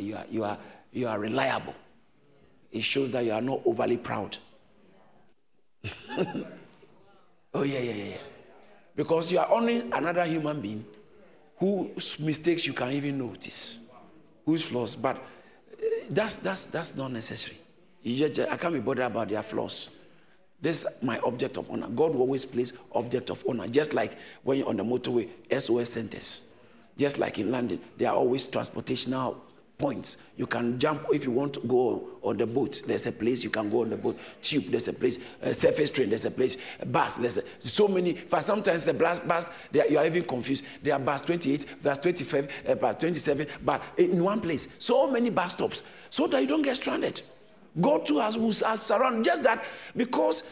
[0.02, 0.58] You are, you, are,
[0.92, 1.76] you are reliable.
[2.72, 4.38] It shows that you are not overly proud.
[7.54, 8.18] oh, yeah, yeah, yeah.
[8.96, 10.86] Because you are only another human being
[11.58, 13.80] whose mistakes you can even notice,
[14.46, 14.96] whose flaws.
[14.96, 15.18] But
[15.82, 17.58] eh, that's, that's, that's not necessary.
[18.04, 19.98] Just, I can't be bothered about their flaws.
[20.62, 21.88] This is my object of honor.
[21.88, 23.68] God always place object of honor.
[23.68, 26.50] Just like when you're on the motorway, SOS centers.
[26.98, 29.38] Just like in London, there are always transportational
[29.78, 30.18] points.
[30.38, 32.82] You can jump if you want to go on the boat.
[32.88, 34.18] There's a place you can go on the boat.
[34.42, 35.20] Tube, there's a place.
[35.42, 36.58] A surface train, there's a place.
[36.86, 38.14] Bus, there's a, so many.
[38.14, 40.64] For sometimes the bus, bus are, you are even confused.
[40.82, 44.68] There are bus 28, bus 25, uh, bus 27, but in one place.
[44.80, 47.22] So many bus stops, so that you don't get stranded.
[47.80, 49.26] God too has, has surrounded.
[49.26, 49.64] Just that
[49.96, 50.50] because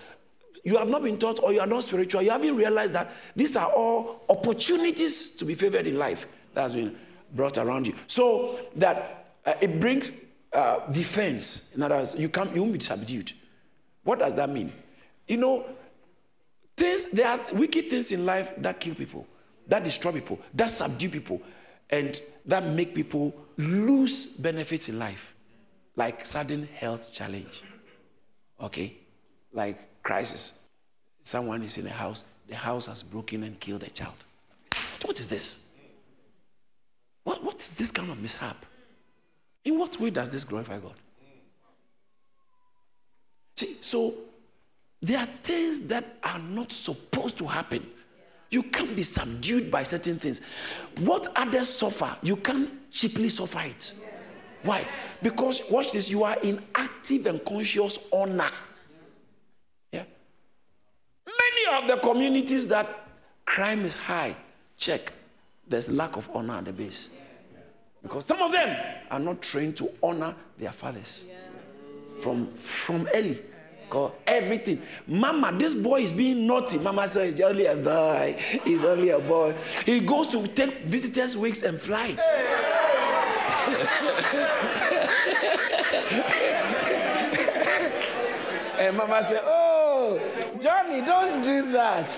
[0.64, 3.56] you have not been taught or you are not spiritual, you haven't realized that these
[3.56, 6.28] are all opportunities to be favored in life.
[6.54, 6.96] That's been
[7.34, 7.96] brought around you.
[8.08, 10.12] So that uh, it brings
[10.54, 11.74] uh, defense.
[11.76, 13.34] In other words, you, can't, you won't be subdued.
[14.04, 14.72] What does that mean?
[15.28, 15.65] You know,
[16.78, 19.26] things, there are wicked things in life that kill people,
[19.67, 21.41] that destroy people, that subdue people,
[21.89, 25.34] and that make people lose benefits in life,
[25.96, 27.63] like sudden health challenge.
[28.62, 28.93] Okay?
[29.54, 30.60] Like crisis.
[31.24, 34.15] Someone is in the house, the house has broken and killed a child.
[35.04, 35.62] What is this?
[37.24, 38.66] What, what is this kind of mishap?
[39.66, 40.94] In what way does this glorify God?
[43.56, 44.14] See, so
[45.02, 47.86] there are things that are not supposed to happen.
[48.50, 50.42] You can't be subdued by certain things.
[51.00, 53.94] What others suffer, you can't cheaply suffer it.
[54.64, 54.86] Why?
[55.22, 58.52] Because, watch this, you are in active and conscious honor.
[59.92, 60.04] Yeah?
[61.26, 63.08] Many of the communities that
[63.46, 64.36] crime is high,
[64.78, 65.12] check,
[65.67, 67.10] there's lack of honor at the base.
[68.02, 68.78] Because some of them
[69.10, 71.26] are not trained to honor their fathers
[72.21, 73.39] from, from early.
[73.89, 74.82] God, everything.
[75.08, 76.80] Mama, this boy is being naughty.
[76.80, 78.36] Mama says, he's only a boy.
[78.65, 79.56] He's only a boy.
[79.86, 82.23] He goes to take visitors' weeks and flights.
[88.78, 90.19] and mama said, Oh,
[90.60, 92.12] Johnny, don't do that.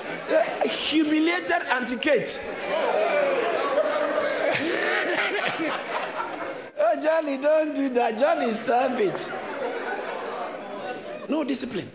[0.66, 2.40] Humiliated Auntie Kate.
[5.60, 8.18] Oh, Johnny, don't do that.
[8.18, 9.28] Johnny, stop it.
[11.30, 11.90] No discipline.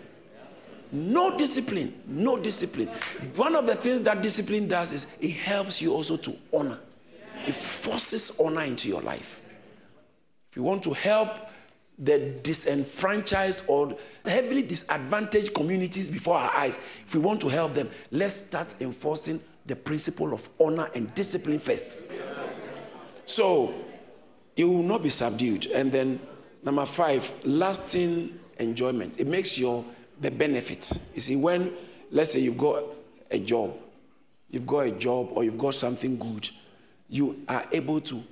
[0.91, 2.01] No discipline.
[2.05, 2.87] No discipline.
[3.35, 6.79] One of the things that discipline does is it helps you also to honor.
[7.47, 9.41] It forces honor into your life.
[10.49, 11.29] If you want to help
[11.97, 13.95] the disenfranchised or
[14.25, 19.39] heavily disadvantaged communities before our eyes, if we want to help them, let's start enforcing
[19.65, 21.99] the principle of honor and discipline first.
[23.25, 23.73] So
[24.55, 25.67] you will not be subdued.
[25.67, 26.19] And then
[26.63, 29.19] number five, lasting enjoyment.
[29.19, 29.83] It makes your
[30.19, 30.91] the benefit.
[31.15, 31.73] You see, when
[32.11, 32.83] let's say you've got
[33.31, 33.75] a job,
[34.49, 36.49] you've got a job or you've got something good,
[37.09, 38.23] you are able to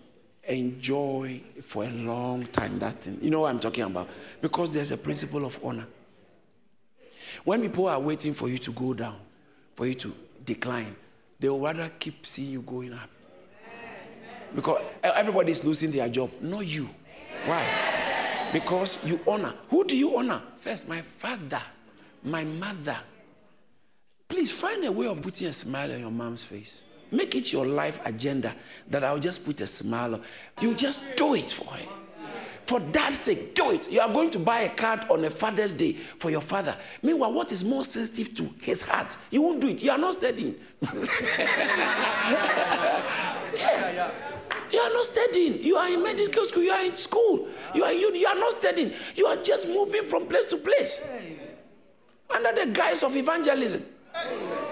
[0.44, 3.18] enjoy for a long time that thing.
[3.22, 4.10] You know what I'm talking about?
[4.42, 5.88] Because there's a principle of honor.
[7.44, 9.18] When people are waiting for you to go down,
[9.76, 10.14] for you to
[10.46, 10.96] decline,
[11.40, 13.10] they will rather keep seeing you going up.
[14.56, 16.90] Because everybody is losing their job, not you.
[17.46, 17.66] Why?
[18.52, 19.54] Because you honor.
[19.70, 20.42] Who do you honor?
[20.58, 21.62] First, my father,
[22.24, 22.98] my mother.
[24.28, 26.82] Please find a way of putting a smile on your mom's face.
[27.12, 28.56] Make it your life agenda
[28.90, 30.22] that I'll just put a smile on.
[30.62, 31.86] You just do it for her.
[32.62, 33.90] For dad's sake, do it.
[33.92, 36.78] You are going to buy a card on a Father's Day for your father.
[37.02, 39.18] Meanwhile, what is more sensitive to his heart?
[39.32, 39.82] You won't do it.
[39.82, 40.54] You are not studying.
[43.58, 44.12] yeah.
[44.72, 45.64] You are not studying.
[45.64, 46.64] You are in medical school.
[46.64, 47.48] You are in school.
[47.74, 48.94] You are you, you are not studying.
[49.16, 51.12] You are just moving from place to place
[52.30, 53.86] under the guise of evangelism.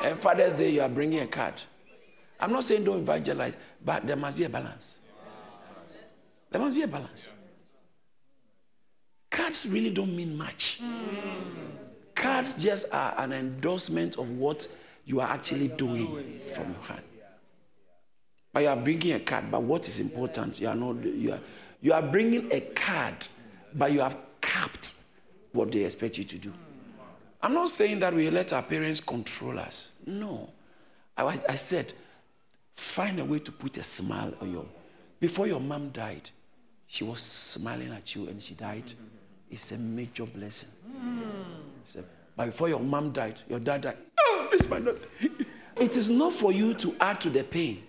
[0.04, 1.54] And Father's Day, you are bringing a card.
[2.40, 4.96] I'm not saying don't evangelize, but there must be a balance.
[6.50, 7.28] There must be a balance.
[9.30, 10.80] Cards really don't mean much.
[12.16, 14.68] Cards just are an endorsement of what
[15.06, 17.04] you are actually doing from your heart.
[18.58, 20.60] But you are bringing a card, but what is important?
[20.60, 21.04] You are not.
[21.04, 21.40] You are,
[21.80, 23.28] you are bringing a card,
[23.76, 24.96] but you have capped
[25.52, 26.52] what they expect you to do.
[27.40, 29.92] I'm not saying that we let our parents control us.
[30.08, 30.50] No.
[31.16, 31.94] I, I said,
[32.74, 34.66] find a way to put a smile on your.
[35.20, 36.32] Before your mom died,
[36.88, 38.92] she was smiling at you and she died.
[39.52, 40.70] It's a major blessing.
[40.90, 42.04] Mm.
[42.36, 43.98] But before your mom died, your dad died.
[44.20, 44.82] Oh, this my.
[45.80, 47.84] It is not for you to add to the pain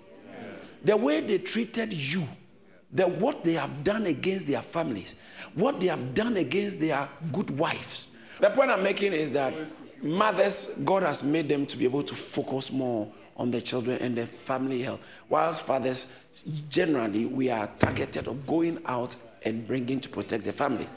[0.84, 2.26] the way they treated you,
[2.92, 5.14] the what they have done against their families,
[5.54, 8.08] what they have done against their good wives.
[8.40, 9.54] The point I'm making is that
[10.02, 14.16] mothers, God has made them to be able to focus more on their children and
[14.16, 16.12] their family health, whilst fathers,
[16.68, 20.88] generally, we are targeted of going out and bringing to protect the family.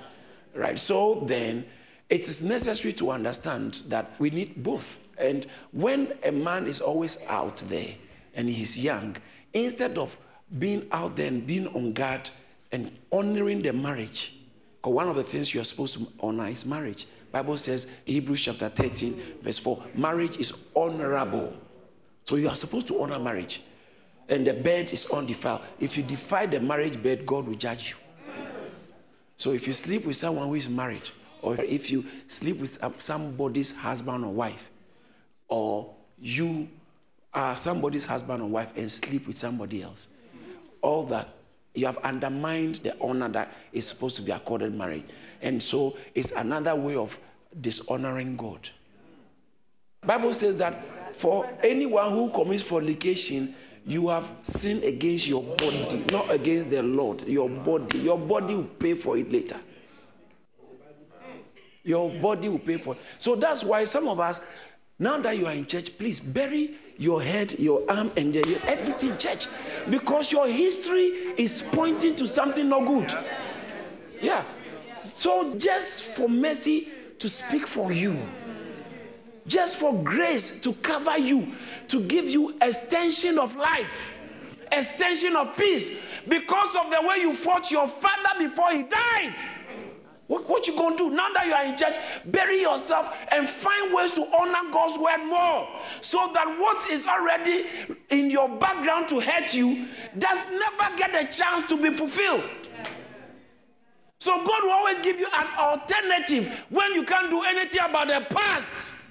[0.55, 0.79] Right?
[0.79, 1.65] So then,
[2.09, 4.97] it is necessary to understand that we need both.
[5.17, 7.93] And when a man is always out there
[8.33, 9.15] and he's young,
[9.53, 10.17] instead of
[10.57, 12.29] being out there and being on guard
[12.71, 14.33] and honoring the marriage,
[14.77, 17.05] because one of the things you are supposed to honor is marriage.
[17.31, 21.53] Bible says, Hebrews chapter 13, verse 4, marriage is honorable.
[22.25, 23.61] So you are supposed to honor marriage.
[24.27, 25.61] And the bed is undefiled.
[25.79, 27.95] If you defy the marriage bed, God will judge you.
[29.37, 31.09] So if you sleep with someone who is married,
[31.41, 34.69] or if you sleep with somebody's husband or wife,
[35.47, 36.69] or you
[37.33, 40.07] are somebody's husband or wife and sleep with somebody else.
[40.81, 41.29] All that
[41.73, 45.05] You have undermined the honor that is supposed to be accorded marriage.
[45.41, 47.17] And so it's another way of
[47.59, 48.69] dishonoring God.
[50.05, 53.55] Bible says that for anyone who commits fornication,
[53.85, 57.25] you have sinned against your body, not against the Lord.
[57.27, 57.99] Your body.
[57.99, 59.59] Your body will pay for it later.
[61.83, 63.01] Your body will pay for it.
[63.17, 64.45] So that's why some of us,
[64.99, 69.17] now that you are in church, please bury your head, your arm, and your, everything
[69.17, 69.47] church.
[69.89, 73.11] Because your history is pointing to something not good.
[74.21, 74.43] Yeah.
[75.11, 78.15] So just for mercy to speak for you,
[79.47, 81.55] just for grace to cover you,
[81.87, 84.13] to give you extension of life,
[84.71, 89.35] extension of peace, because of the way you fought your father before he died.
[90.31, 91.97] What, what you gonna do now that you are in church?
[92.23, 95.67] Bury yourself and find ways to honor God's word more,
[95.99, 97.65] so that what is already
[98.09, 102.45] in your background to hurt you does never get a chance to be fulfilled.
[104.21, 108.25] So God will always give you an alternative when you can't do anything about the
[108.33, 109.03] past.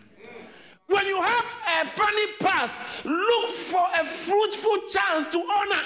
[0.86, 1.44] When you have
[1.82, 5.82] a funny past, look for a fruitful chance to honor.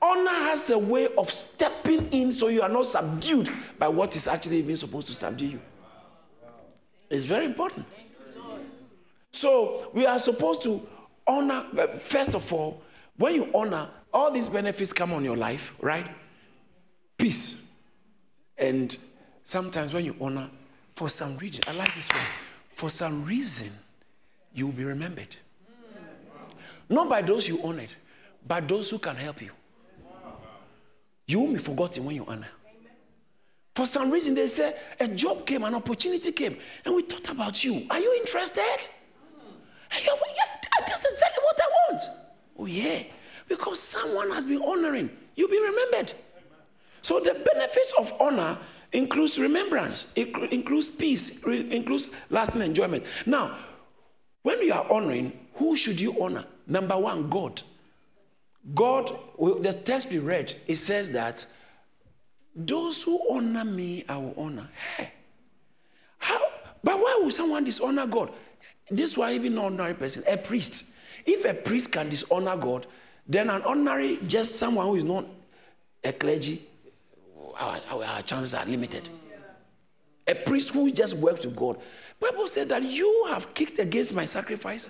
[0.00, 4.28] Honor has a way of stepping in so you are not subdued by what is
[4.28, 5.60] actually even supposed to subdue you.
[7.10, 7.86] It's very important.
[9.32, 10.86] So we are supposed to
[11.26, 11.64] honor,
[11.98, 12.82] first of all,
[13.16, 16.06] when you honor, all these benefits come on your life, right?
[17.16, 17.72] Peace.
[18.58, 18.96] And
[19.44, 20.50] sometimes when you honor,
[20.94, 22.20] for some reason, I like this one,
[22.68, 23.70] for some reason,
[24.54, 25.34] you will be remembered.
[26.88, 27.90] Not by those you honored,
[28.46, 29.50] but those who can help you.
[31.26, 32.48] You won't be forgotten when you honor.
[33.74, 37.64] For some reason, they say a job came, an opportunity came, and we thought about
[37.64, 37.86] you.
[37.90, 38.78] Are you interested?
[39.90, 42.02] Hey, yeah, this is exactly what I want.
[42.58, 43.02] Oh, yeah.
[43.48, 46.12] Because someone has been honoring, you'll be remembered.
[47.02, 48.58] So the benefits of honor
[48.92, 53.04] includes remembrance, it includes peace, includes lasting enjoyment.
[53.26, 53.56] Now,
[54.42, 56.44] when you are honoring, who should you honor?
[56.66, 57.62] Number one, God.
[58.72, 61.44] God, the text we read, it says that
[62.56, 64.68] those who honor me, I will honor.
[64.96, 65.12] Hey,
[66.18, 66.40] how?
[66.82, 68.32] But why would someone dishonor God?
[68.90, 70.94] This one, even an ordinary person, a priest.
[71.26, 72.86] If a priest can dishonor God,
[73.26, 75.26] then an ordinary, just someone who is not
[76.02, 76.66] a clergy,
[77.58, 79.08] our, our, chances are limited.
[80.26, 81.78] A priest who just works with God.
[82.18, 84.88] Bible said that you have kicked against my sacrifice.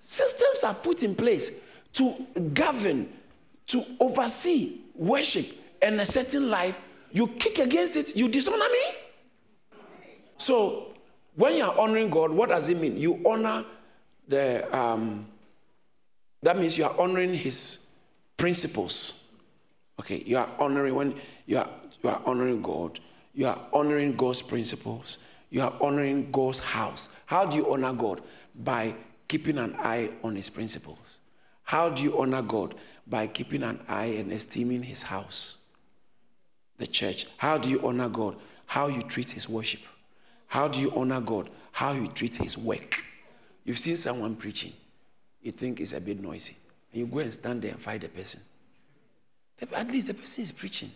[0.00, 1.50] Systems are put in place
[1.96, 2.14] to
[2.52, 3.08] govern,
[3.66, 5.46] to oversee worship
[5.82, 6.80] and a certain life,
[7.10, 8.84] you kick against it, you dishonor me.
[10.36, 10.94] So,
[11.34, 12.98] when you are honoring God, what does it mean?
[12.98, 13.64] You honor
[14.28, 15.26] the, um,
[16.42, 17.86] that means you are honoring His
[18.36, 19.28] principles.
[19.98, 21.14] Okay, you are honoring, when
[21.46, 21.68] you are,
[22.02, 23.00] you are honoring God,
[23.34, 25.18] you are honoring God's principles,
[25.48, 27.16] you are honoring God's house.
[27.24, 28.20] How do you honor God?
[28.54, 28.94] By
[29.28, 31.05] keeping an eye on His principles.
[31.66, 32.74] How do you honor God?
[33.08, 35.58] By keeping an eye and esteeming His house,
[36.78, 37.26] the church.
[37.36, 38.36] How do you honor God?
[38.66, 39.80] How you treat His worship.
[40.46, 41.50] How do you honor God?
[41.72, 43.02] How you treat His work.
[43.64, 44.72] You've seen someone preaching,
[45.42, 46.56] you think it's a bit noisy,
[46.92, 48.40] and you go and stand there and fight the person.
[49.60, 50.90] At least the person is preaching.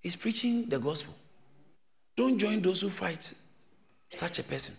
[0.00, 1.14] He's preaching the gospel.
[2.14, 3.32] Don't join those who fight
[4.10, 4.74] such a person.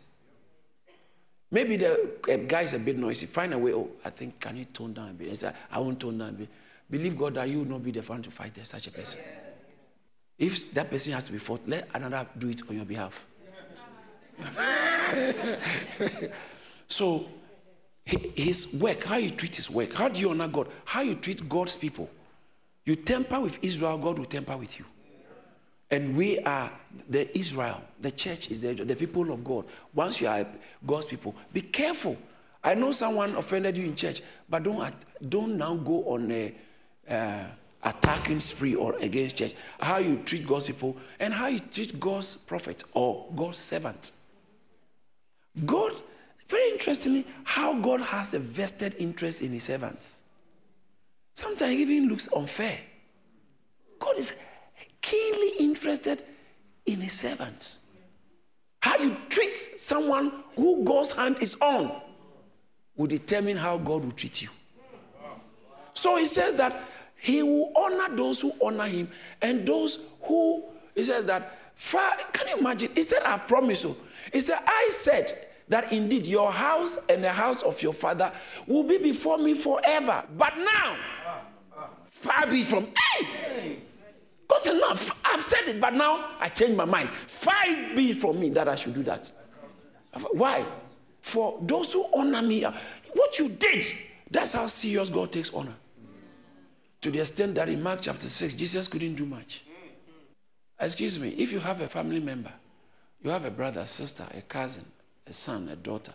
[1.52, 3.26] Maybe the uh, guy is a bit noisy.
[3.26, 3.74] Find a way.
[3.74, 5.30] Oh, I think, can you tone down a bit?
[5.30, 6.50] He said, I won't tone down a bit.
[6.90, 9.22] Believe God that you will not be the one to fight such a person.
[10.38, 13.26] If that person has to be fought, let another do it on your behalf.
[16.88, 17.28] so,
[18.06, 21.48] his work, how you treat his work, how do you honor God, how you treat
[21.48, 22.10] God's people.
[22.86, 24.86] You temper with Israel, God will temper with you.
[25.92, 26.72] And we are
[27.10, 29.66] the Israel, the church is the, the people of God.
[29.94, 30.46] Once you are
[30.86, 32.18] God's people, be careful.
[32.64, 34.94] I know someone offended you in church, but don't,
[35.28, 36.54] don't now go on a
[37.10, 37.44] uh,
[37.84, 39.54] attacking spree or against church.
[39.80, 44.12] How you treat God's people and how you treat God's prophet or God's servant.
[45.66, 45.94] God,
[46.48, 50.22] very interestingly, how God has a vested interest in his servants.
[51.34, 52.78] Sometimes even looks unfair.
[53.98, 54.36] God is
[55.02, 56.24] keenly interested
[56.86, 57.86] in his servants.
[58.82, 62.02] How you treat someone who God's hand is on
[62.96, 64.50] will determine how God will treat you.
[65.94, 66.84] So he says that
[67.16, 69.10] he will honor those who honor him
[69.42, 70.64] and those who,
[70.96, 71.58] he says that,
[72.34, 72.92] can you imagine?
[72.96, 73.96] He said, I've promised you.
[74.32, 78.32] He said, I said that indeed your house and the house of your father
[78.68, 80.24] will be before me forever.
[80.38, 80.98] But now,
[82.20, 82.88] Far be from.
[83.16, 83.79] Hey!
[84.50, 85.12] Good enough.
[85.24, 87.10] I've said it, but now I change my mind.
[87.28, 87.54] Far
[87.96, 89.32] be from me that I should do that.
[90.32, 90.66] Why?
[91.22, 92.66] For those who honor me,
[93.14, 93.86] what you did,
[94.30, 95.76] that's how serious God takes honor.
[97.02, 99.64] To the extent that in Mark chapter 6, Jesus couldn't do much.
[100.80, 102.52] Excuse me, if you have a family member,
[103.22, 104.86] you have a brother, sister, a cousin,
[105.28, 106.14] a son, a daughter,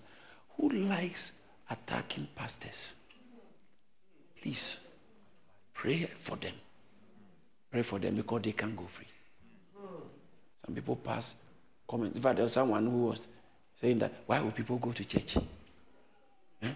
[0.57, 2.95] who likes attacking pastors,
[4.41, 4.89] please
[5.73, 6.55] pray for them.
[7.75, 9.09] Pray for them because they can't go free.
[10.65, 11.35] Some people pass
[11.89, 12.15] comments.
[12.15, 13.27] In fact, there was someone who was
[13.81, 15.39] saying that why would people go to church?
[16.63, 16.69] Eh?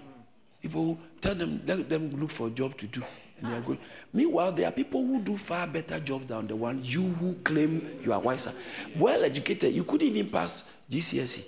[0.60, 3.04] People tell them let them look for a job to do,
[3.40, 3.78] and they are going.
[4.12, 8.00] Meanwhile, there are people who do far better jobs than the one you who claim
[8.02, 8.52] you are wiser.
[8.96, 11.44] Well educated, you couldn't even pass GCSE.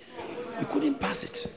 [0.61, 1.53] You couldn't pass it.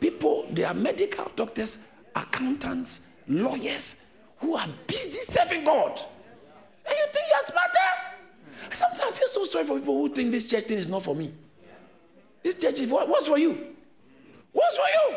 [0.00, 1.78] People, they are medical doctors,
[2.12, 4.02] accountants, lawyers
[4.38, 6.00] who are busy serving God.
[7.40, 8.72] You're smarter?
[8.72, 11.14] Sometimes I feel so sorry for people who think this church thing is not for
[11.14, 11.32] me.
[12.42, 13.74] This church is what, what's for you?
[14.52, 15.16] What's for you?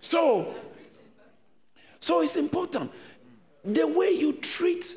[0.00, 0.54] So,
[2.00, 2.90] so it's important.
[3.64, 4.94] The way you treat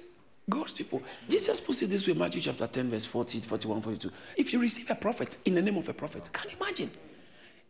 [0.50, 1.02] God's people.
[1.28, 4.12] Jesus puts it this way, Matthew chapter 10, verse 40, 41, 42.
[4.38, 6.92] If you receive a prophet in the name of a prophet, can you imagine?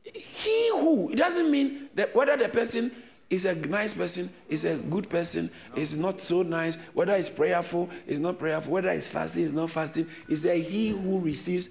[0.03, 2.91] He who, it doesn't mean that whether the person
[3.29, 7.89] is a nice person, is a good person, is not so nice, whether it's prayerful,
[8.07, 10.07] is not prayerful, whether it's fasting, is not fasting.
[10.27, 11.69] Is that he who receives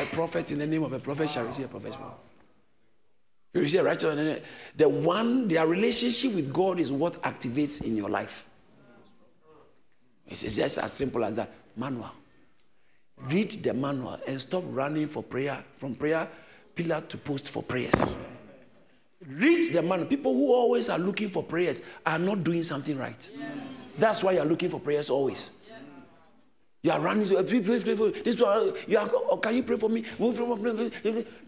[0.00, 2.12] a prophet in the name of a prophet shall receive a prophet's word.
[3.54, 4.40] You receive a righteous eh,
[4.76, 8.44] The one, their relationship with God is what activates in your life.
[10.26, 11.50] It's just as simple as that.
[11.76, 12.10] Manual.
[13.16, 16.28] Read the manual and stop running for prayer, from prayer
[16.74, 18.16] pillar to post for prayers.
[19.26, 20.06] Read the man.
[20.06, 23.28] People who always are looking for prayers are not doing something right.
[23.96, 25.50] That's why you're looking for prayers always.
[26.84, 28.74] You are running to please, please, pray for this one.
[28.86, 30.04] You are, oh, can you pray for me?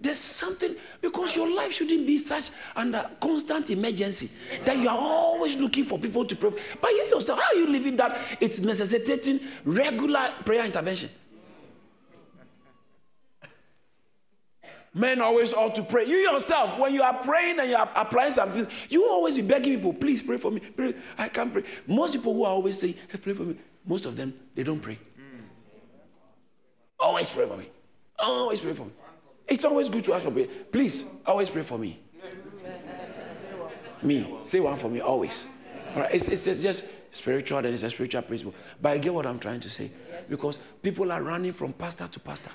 [0.00, 4.30] There's something because your life shouldn't be such under uh, constant emergency
[4.64, 6.52] that you are always looking for people to pray.
[6.80, 8.18] But you yourself, how are you living that?
[8.40, 11.10] It's necessitating regular prayer intervention.
[14.96, 16.06] Men always ought to pray.
[16.06, 19.42] You yourself, when you are praying and you are applying some things, you always be
[19.42, 20.60] begging people, please pray for me.
[20.60, 20.94] Pray.
[21.18, 21.64] I can't pray.
[21.86, 24.80] Most people who are always saying, hey, pray for me, most of them, they don't
[24.80, 24.98] pray.
[26.98, 27.68] Always pray for me.
[28.18, 28.92] Always pray for me.
[29.46, 30.48] It's always good to ask for prayer.
[30.72, 32.00] Please, always pray for me.
[34.02, 34.34] Me.
[34.44, 35.46] Say one for me, always.
[35.94, 36.14] All right.
[36.14, 38.54] It's, it's, it's just spiritual and it's a spiritual principle.
[38.80, 39.90] But I get what I'm trying to say.
[40.30, 42.52] Because people are running from pastor to pastor,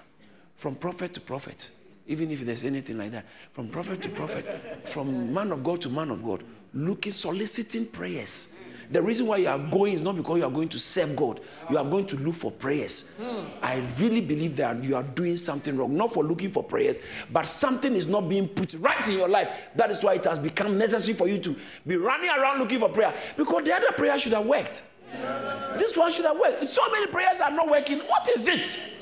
[0.56, 1.70] from prophet to prophet,
[2.08, 5.90] even if there's anything like that, from prophet to prophet, from man of God to
[5.90, 6.44] man of God,
[6.74, 8.54] looking, soliciting prayers
[8.92, 11.40] the reason why you are going is not because you are going to serve God.
[11.70, 13.16] You are going to look for prayers.
[13.16, 13.46] Hmm.
[13.62, 16.98] I really believe that you are doing something wrong, not for looking for prayers,
[17.32, 19.48] but something is not being put right in your life.
[19.76, 21.56] That is why it has become necessary for you to
[21.88, 24.84] be running around looking for prayer because the other prayer should have worked.
[25.14, 25.76] Yeah.
[25.78, 26.68] This one should have worked.
[26.68, 28.00] So many prayers are not working.
[28.00, 29.01] What is it?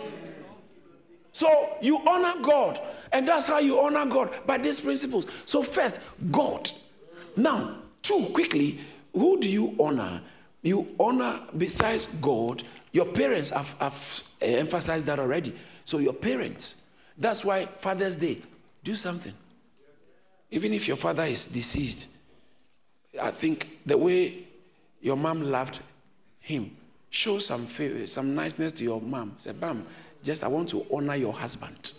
[1.39, 2.81] So you honor God,
[3.13, 5.25] and that's how you honor God by these principles.
[5.45, 6.69] So, first, God.
[7.37, 8.77] Now, two, quickly,
[9.13, 10.21] who do you honor?
[10.63, 15.55] You honor, besides God, your parents have, have eh, emphasized that already.
[15.85, 16.83] So, your parents.
[17.17, 18.41] That's why Father's Day,
[18.83, 19.33] do something.
[20.51, 22.09] Even if your father is deceased,
[23.21, 24.43] I think the way
[24.99, 25.79] your mom loved
[26.41, 26.75] him,
[27.09, 29.35] show some favor, eh, some niceness to your mom.
[29.37, 29.85] Say, Bam,
[30.29, 31.93] just I want to honor your husband.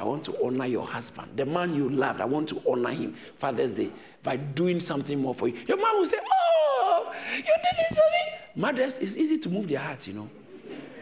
[0.00, 1.28] I want to honor your husband.
[1.36, 3.14] The man you loved, I want to honor him.
[3.38, 3.92] Father's Day
[4.24, 5.56] by doing something more for you.
[5.68, 8.32] Your mom will say, Oh, you did this for me.
[8.56, 10.28] Mothers, it's easy to move their hearts, you know.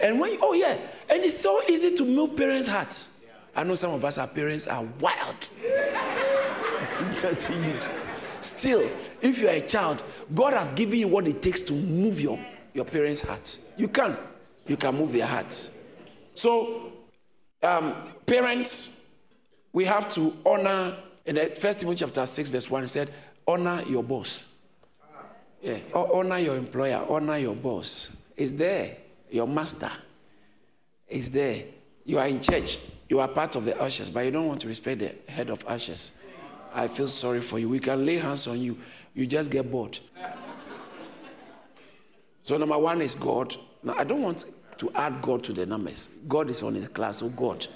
[0.02, 0.76] And when, oh yeah,
[1.08, 3.22] and it's so easy to move parents' hearts.
[3.56, 5.48] I know some of us, our parents are wild.
[8.42, 8.90] Still,
[9.22, 10.02] if you're a child,
[10.34, 12.38] God has given you what it takes to move your,
[12.74, 13.60] your parents' hearts.
[13.78, 14.14] You can.
[14.66, 15.78] You can move their hearts.
[16.34, 16.92] So,
[17.62, 17.94] um,
[18.26, 19.10] parents,
[19.72, 23.10] we have to honor in First Timothy chapter 6, verse 1, it said,
[23.46, 24.44] honor your boss.
[25.62, 25.78] Yeah.
[25.94, 28.16] Honor your employer, honor your boss.
[28.36, 28.96] Is there.
[29.30, 29.90] Your master
[31.08, 31.64] is there.
[32.04, 32.78] You are in church.
[33.08, 35.64] You are part of the ushers, but you don't want to respect the head of
[35.66, 36.12] ushers.
[36.74, 37.68] I feel sorry for you.
[37.68, 38.78] We can lay hands on you.
[39.14, 39.98] You just get bored.
[42.42, 43.56] So number one is God.
[43.82, 44.44] Now I don't want
[44.78, 46.10] to add God to the numbers.
[46.28, 47.66] God is on his class, so God.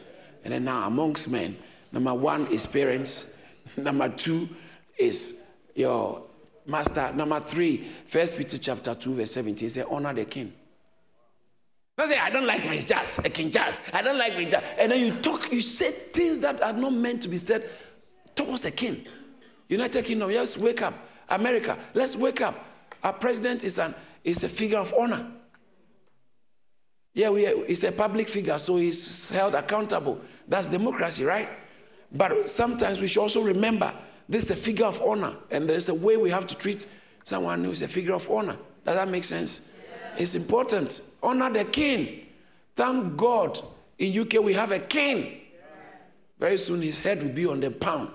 [0.44, 1.56] And then now amongst men,
[1.92, 3.36] number one is parents.
[3.76, 4.48] Number two
[4.96, 6.22] is your
[6.66, 7.12] master.
[7.12, 10.52] Number three, First Peter chapter 2, verse 17 says, honor the king.
[11.96, 13.80] Don't say, I don't like Prince Charles, uh, King Charles.
[13.92, 14.66] I don't like Prince Charles.
[14.78, 17.68] And then you talk, you say things that are not meant to be said
[18.36, 19.04] towards a king.
[19.68, 20.94] United Kingdom, yes, wake up.
[21.28, 22.64] America, let's wake up.
[23.02, 25.26] Our president is, an, is a figure of honor.
[27.18, 30.20] Yeah, we, he's a public figure, so he's held accountable.
[30.46, 31.48] That's democracy, right?
[32.12, 33.92] But sometimes we should also remember
[34.28, 36.86] this is a figure of honor, and there's a way we have to treat
[37.24, 38.56] someone who is a figure of honor.
[38.84, 39.72] Does that make sense?
[40.16, 41.16] It's important.
[41.20, 42.24] Honor the king.
[42.76, 43.62] Thank God
[43.98, 45.40] in UK we have a king.
[46.38, 48.10] Very soon his head will be on the pound.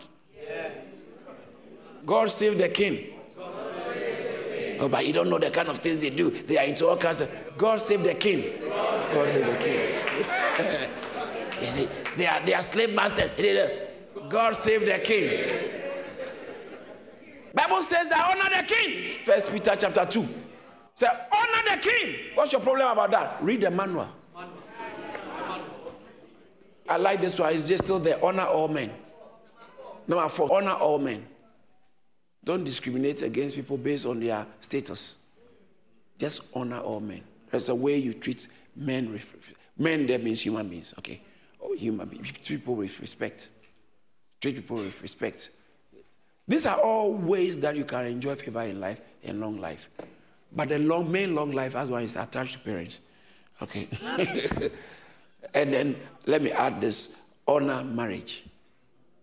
[2.05, 3.13] God save the king.
[4.79, 6.29] Oh, but you don't know the kind of things they do.
[6.29, 7.33] They are into all kinds of.
[7.57, 8.59] God save the king.
[8.61, 10.89] God save the king.
[11.61, 13.31] you see, they are, they are slave masters.
[14.29, 15.29] God save the king.
[17.53, 19.03] Bible says that honor the king.
[19.23, 20.27] First Peter chapter 2.
[20.95, 22.15] Say, honor the king.
[22.35, 23.37] What's your problem about that?
[23.41, 24.09] Read the manual.
[26.89, 27.53] I like this one.
[27.53, 28.23] It's just still there.
[28.23, 28.91] Honor all men.
[30.07, 31.25] Number four, honor all men.
[32.43, 35.17] Don't discriminate against people based on their status.
[36.17, 37.21] Just honor all men.
[37.49, 39.19] There's a way you treat men.
[39.77, 41.21] Men, that means human beings, okay?
[41.61, 42.31] Oh, human beings.
[42.31, 43.49] Treat people with respect.
[44.41, 45.49] Treat people with respect.
[46.47, 49.89] These are all ways that you can enjoy favor in life and long life.
[50.51, 52.99] But the long, main long life, as one is attached to parents.
[53.61, 53.87] Okay.
[55.53, 55.95] and then
[56.25, 58.43] let me add this honor marriage.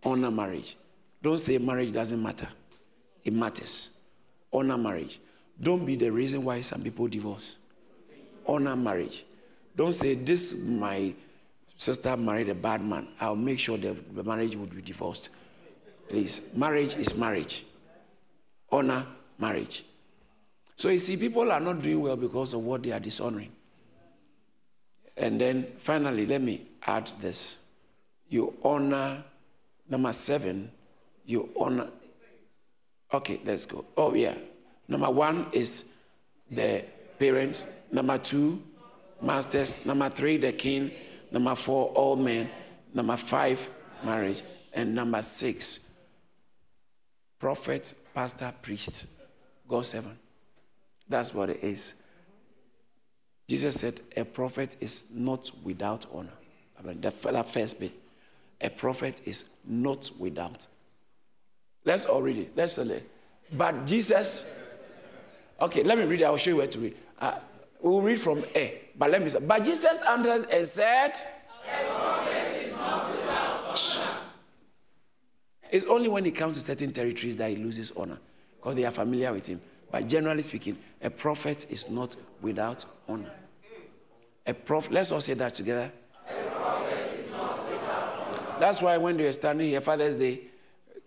[0.02, 0.76] Honor marriage.
[1.22, 2.48] Don't say marriage doesn't matter.
[3.24, 3.90] It matters.
[4.52, 5.20] Honor marriage.
[5.60, 7.56] Don't be the reason why some people divorce.
[8.46, 9.24] Honor marriage.
[9.76, 11.14] Don't say this my
[11.76, 13.08] sister married a bad man.
[13.20, 15.30] I'll make sure the marriage would be divorced.
[16.08, 17.64] Please, marriage is marriage.
[18.70, 19.06] Honor
[19.38, 19.84] marriage.
[20.76, 23.52] So you see, people are not doing well because of what they are dishonoring.
[25.16, 27.58] And then finally, let me add this.
[28.28, 29.22] You honor,
[29.88, 30.70] number seven,
[31.26, 31.88] you honor.
[33.12, 33.84] Okay, let's go.
[33.96, 34.34] Oh, yeah.
[34.88, 35.92] Number one is
[36.50, 36.84] the
[37.18, 37.68] parents.
[37.92, 38.62] Number two,
[39.22, 39.84] masters.
[39.84, 40.90] Number three, the king.
[41.30, 42.50] Number four, all men.
[42.92, 43.68] Number five,
[44.04, 44.42] marriage.
[44.72, 45.90] And number six,
[47.38, 49.06] prophet, pastor, priest,
[49.68, 50.16] God seven.
[51.08, 52.02] That's what it is.
[53.48, 56.32] Jesus said, A prophet is not without honor.
[56.78, 57.92] I mean, the first bit.
[58.60, 60.66] A prophet is not without.
[61.84, 62.52] Let's all read it.
[62.54, 63.10] Let's read it.
[63.52, 64.44] But Jesus,
[65.60, 66.24] okay, let me read it.
[66.24, 66.96] I'll show you where to read.
[67.18, 67.38] Uh,
[67.82, 68.80] we'll read from A.
[68.96, 71.12] But let me say, but Jesus answered and said.
[75.70, 78.18] It's only when he comes to certain territories that he loses honor
[78.56, 79.60] because they are familiar with him.
[79.90, 83.30] But generally speaking, a prophet is not without honor.
[84.46, 85.92] A prophet, let's all say that together.
[88.58, 90.40] That's why when they were standing here, Father's Day,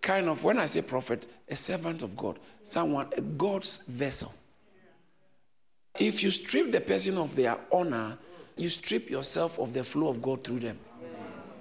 [0.01, 4.34] kind of, when I say prophet, a servant of God, someone, a God's vessel.
[6.00, 8.18] If you strip the person of their honor,
[8.56, 10.80] you strip yourself of the flow of God through them.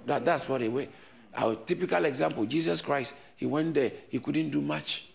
[0.07, 0.89] That, that's what it way.
[1.35, 5.07] Our typical example, Jesus Christ, he went there, he couldn't do much.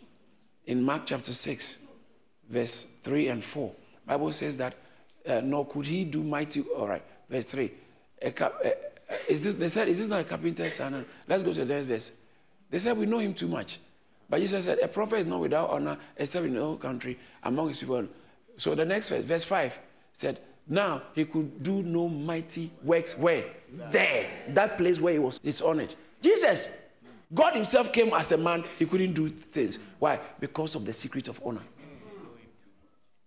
[0.65, 1.83] In Mark chapter 6,
[2.49, 3.71] verse 3 and 4,
[4.05, 4.75] Bible says that,
[5.27, 7.71] uh, nor could he do mighty, all right, verse 3.
[8.35, 11.05] Cap, uh, uh, is this, they said, is this not a carpenter's son?
[11.27, 12.11] Let's go to the next verse.
[12.69, 13.79] They said, we know him too much.
[14.29, 17.69] But Jesus said, a prophet is not without honor, except in the whole country, among
[17.69, 18.07] his people.
[18.57, 19.79] So the next verse, verse 5,
[20.13, 23.45] said, now he could do no mighty works where?
[23.91, 24.29] There.
[24.49, 25.95] That place where he was, it's on it.
[26.21, 26.81] Jesus,
[27.33, 29.79] God Himself came as a man, He couldn't do things.
[29.99, 30.19] Why?
[30.39, 31.61] Because of the secret of honor.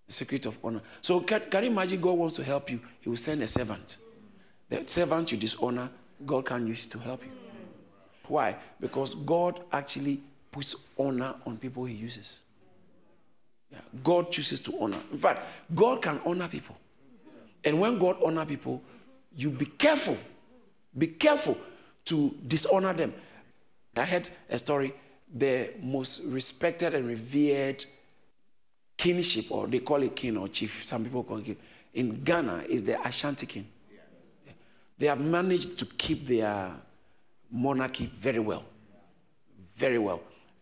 [0.06, 0.80] The secret of honor.
[1.00, 2.80] So, can, can you imagine God wants to help you?
[3.00, 3.98] He will send a servant.
[4.68, 5.90] The servant you dishonor,
[6.24, 7.32] God can use to help you.
[8.26, 8.56] Why?
[8.80, 10.20] Because God actually
[10.50, 12.38] puts honor on people He uses.
[14.02, 14.98] God chooses to honor.
[15.12, 15.42] In fact,
[15.74, 16.76] God can honor people.
[17.64, 18.82] And when God honor people,
[19.36, 20.16] you be careful.
[20.96, 21.56] Be careful
[22.06, 23.12] to dishonor them.
[23.96, 24.94] I heard a story
[25.32, 27.84] the most respected and revered
[28.96, 31.56] kingship, or they call it king or chief, some people call it king,
[31.94, 33.66] in Ghana is the Ashanti king.
[34.98, 36.70] They have managed to keep their
[37.50, 38.64] monarchy very well.
[39.74, 40.20] Very well.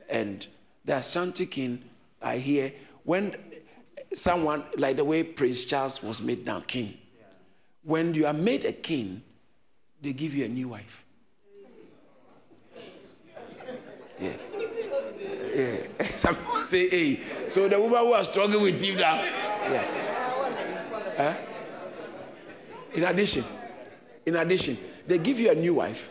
[0.09, 0.47] And
[0.85, 1.83] the Ashanti king,
[2.23, 2.73] I hear,
[3.09, 3.35] when
[4.13, 6.99] someone, like the way Prince Charles was made now king,
[7.83, 9.23] when you are made a king,
[10.03, 11.07] they give you a new wife.
[14.21, 14.33] Yeah.
[15.55, 15.77] Yeah.
[16.17, 17.21] Some say, hey.
[17.49, 19.15] So the woman who are struggling with you now.
[19.15, 19.85] Yeah.
[21.17, 21.35] Huh?
[22.93, 23.45] In addition,
[24.27, 26.11] in addition, they give you a new wife.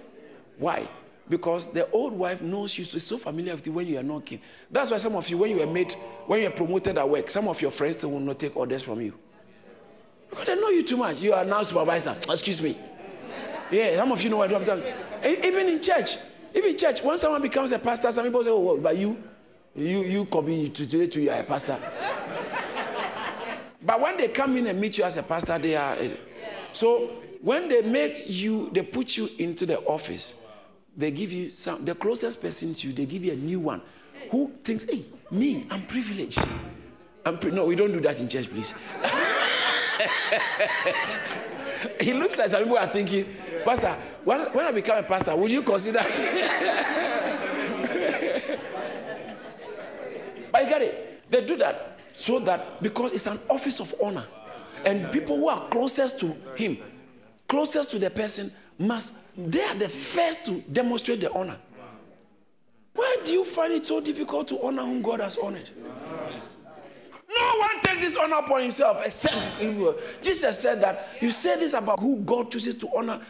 [0.58, 0.90] Why?
[1.30, 4.40] Because the old wife knows you, so so familiar with you when you are knocking.
[4.72, 5.94] That's why some of you, when you are made,
[6.26, 9.02] when you are promoted at work, some of your friends will not take orders from
[9.02, 9.14] you.
[10.30, 11.22] Because they know you too much.
[11.22, 12.16] You are now supervisor.
[12.30, 12.78] Excuse me.
[13.70, 14.94] Yeah, some of you know what I'm talking.
[15.26, 16.18] Even in church,
[16.56, 19.22] even in church, when someone becomes a pastor, some people say, "Oh, well, but you,
[19.76, 21.78] you, you could be today to you are a pastor."
[23.82, 25.96] but when they come in and meet you as a pastor, they are.
[25.96, 26.12] Eh.
[26.72, 27.08] So
[27.42, 30.47] when they make you, they put you into the office.
[30.98, 31.86] They give you some.
[31.86, 33.82] The closest person to you, they give you a new one,
[34.32, 36.40] who thinks, "Hey, me, I'm privileged."
[37.26, 38.74] I'm pri- no, we don't do that in church, please.
[42.00, 43.26] he looks like some people are thinking,
[43.66, 46.00] Pastor, when, when I become a pastor, would you consider?
[50.52, 51.30] but you get it.
[51.30, 54.26] They do that so that because it's an office of honor,
[54.86, 56.78] and people who are closest to him,
[57.50, 61.58] closest to the person, must they are the first to demonstrate the honor.
[62.94, 65.70] Why do you find it so difficult to honor whom God has honored?
[67.30, 69.60] No one takes this honor upon himself except
[70.24, 73.22] Jesus said that you say this about who God chooses to honor.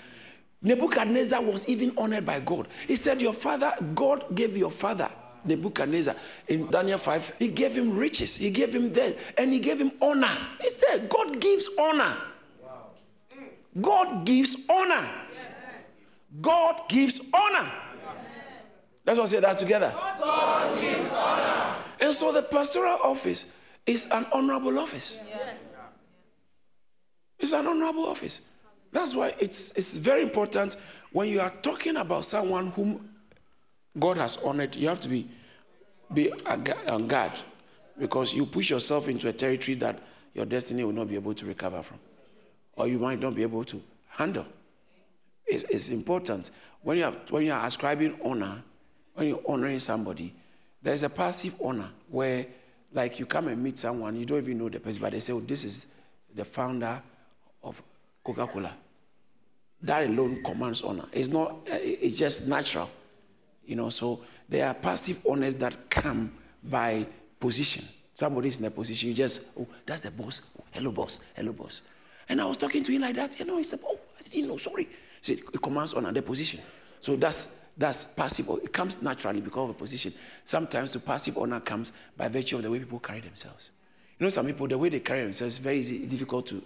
[0.61, 2.67] Nebuchadnezzar was even honored by God.
[2.87, 5.09] He said, Your father, God gave your father,
[5.43, 6.15] Nebuchadnezzar,
[6.47, 9.91] in Daniel 5, he gave him riches, he gave him death, and he gave him
[10.01, 10.35] honor.
[10.61, 12.17] He said, God gives honor.
[13.79, 15.07] God gives honor.
[16.41, 17.71] God gives honor.
[19.05, 19.93] Let's all say that together.
[19.95, 21.75] God gives honor.
[21.99, 25.19] And so the pastoral office is an honorable office.
[25.27, 25.63] Yes.
[27.39, 28.49] It's an honorable office.
[28.91, 30.75] That's why it's, it's very important
[31.11, 33.09] when you are talking about someone whom
[33.97, 35.27] God has honored, you have to be,
[36.13, 37.31] be on guard
[37.97, 39.99] because you push yourself into a territory that
[40.33, 41.99] your destiny will not be able to recover from
[42.75, 44.45] or you might not be able to handle.
[45.47, 46.51] It's, it's important.
[46.81, 48.61] When you, are, when you are ascribing honor,
[49.13, 50.33] when you're honoring somebody,
[50.81, 52.45] there's a passive honor where
[52.93, 55.33] like you come and meet someone, you don't even know the person, but they say,
[55.33, 55.87] oh, this is
[56.33, 57.01] the founder
[57.63, 57.81] of
[58.23, 58.73] Coca Cola.
[59.81, 61.05] That alone commands honor.
[61.11, 62.89] It's not, it's just natural.
[63.65, 66.31] You know, so there are passive honors that come
[66.63, 67.05] by
[67.39, 67.83] position.
[68.13, 70.41] Somebody's in a position, you just, oh, that's the boss.
[70.59, 71.19] Oh, hello, boss.
[71.35, 71.81] Hello, boss.
[72.29, 73.37] And I was talking to him like that.
[73.39, 74.87] You know, he said, oh, I didn't know, sorry.
[75.21, 76.61] He said, it commands honor, the position.
[76.99, 77.47] So that's
[77.77, 78.49] that's passive.
[78.63, 80.13] It comes naturally because of a position.
[80.45, 83.69] Sometimes the passive honor comes by virtue of the way people carry themselves.
[84.17, 86.63] You know, some people, the way they carry themselves is very easy, difficult to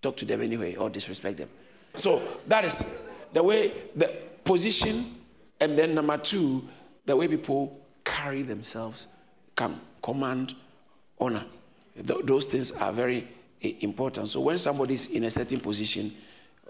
[0.00, 1.48] talk to them anyway or disrespect them.
[1.96, 3.00] So that is
[3.32, 5.16] the way the position,
[5.58, 6.68] and then number two,
[7.04, 9.08] the way people carry themselves
[9.56, 10.54] come command
[11.18, 11.44] honor.
[12.06, 13.26] Th- those things are very
[13.62, 14.28] eh, important.
[14.28, 16.14] So when somebody is in a certain position,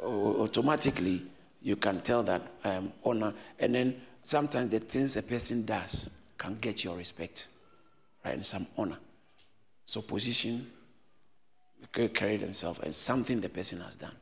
[0.07, 1.23] automatically
[1.63, 3.35] you can tell that um, honor.
[3.59, 7.49] And then sometimes the things a person does can get your respect,
[8.25, 8.35] right?
[8.35, 8.99] And some honor.
[9.85, 10.71] So position,
[11.93, 14.15] carry themselves, and something the person has done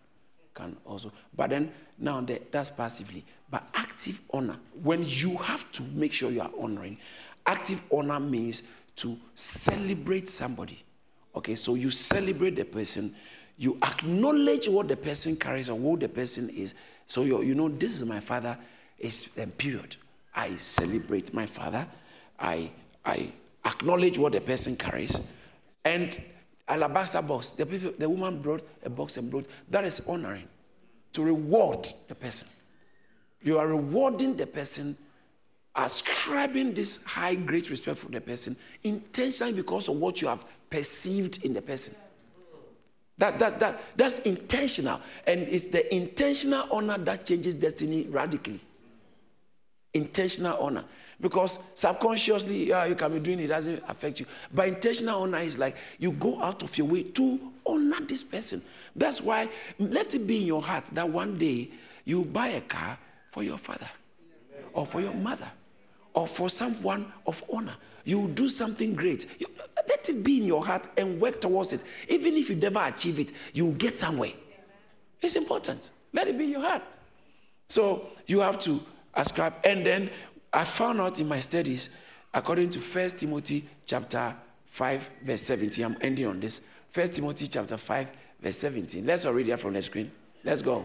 [0.54, 1.12] can also.
[1.36, 3.24] But then now the, that's passively.
[3.50, 6.98] But active honor, when you have to make sure you are honoring,
[7.46, 8.62] active honor means
[8.96, 10.82] to celebrate somebody.
[11.34, 13.14] Okay, so you celebrate the person,
[13.56, 16.74] you acknowledge what the person carries and who the person is,
[17.06, 18.58] so you know, this is my father,
[18.98, 19.96] is a period.
[20.34, 21.86] I celebrate my father.
[22.38, 22.70] I,
[23.04, 23.30] I
[23.64, 25.28] acknowledge what the person carries.
[25.84, 26.20] And
[26.66, 30.48] alabaster box, the, people, the woman brought a box and brought, that is honoring,
[31.12, 32.48] to reward the person.
[33.42, 34.96] You are rewarding the person,
[35.76, 41.44] ascribing this high, great respect for the person intentionally because of what you have perceived
[41.44, 41.94] in the person.
[43.18, 45.00] That, that, that, that's intentional.
[45.26, 48.60] And it's the intentional honor that changes destiny radically.
[49.92, 50.84] Intentional honor.
[51.20, 54.26] Because subconsciously, yeah, you can be doing it, it doesn't affect you.
[54.52, 58.60] But intentional honor is like you go out of your way to honor this person.
[58.96, 59.48] That's why
[59.78, 61.70] let it be in your heart that one day
[62.04, 62.98] you buy a car
[63.30, 63.88] for your father
[64.72, 65.50] or for your mother
[66.14, 67.76] or for someone of honor.
[68.04, 69.26] You do something great.
[69.38, 69.46] You,
[69.88, 71.82] let it be in your heart and work towards it.
[72.08, 74.32] Even if you never achieve it, you will get somewhere.
[75.20, 75.90] It's important.
[76.12, 76.82] Let it be in your heart.
[77.68, 78.80] So you have to
[79.14, 79.54] ascribe.
[79.64, 80.10] And then
[80.52, 81.90] I found out in my studies,
[82.32, 84.34] according to 1 Timothy chapter
[84.66, 85.84] 5, verse 17.
[85.84, 86.60] I'm ending on this.
[86.92, 89.04] 1 Timothy chapter 5, verse 17.
[89.04, 90.10] Let's all read from the screen.
[90.44, 90.84] Let's go.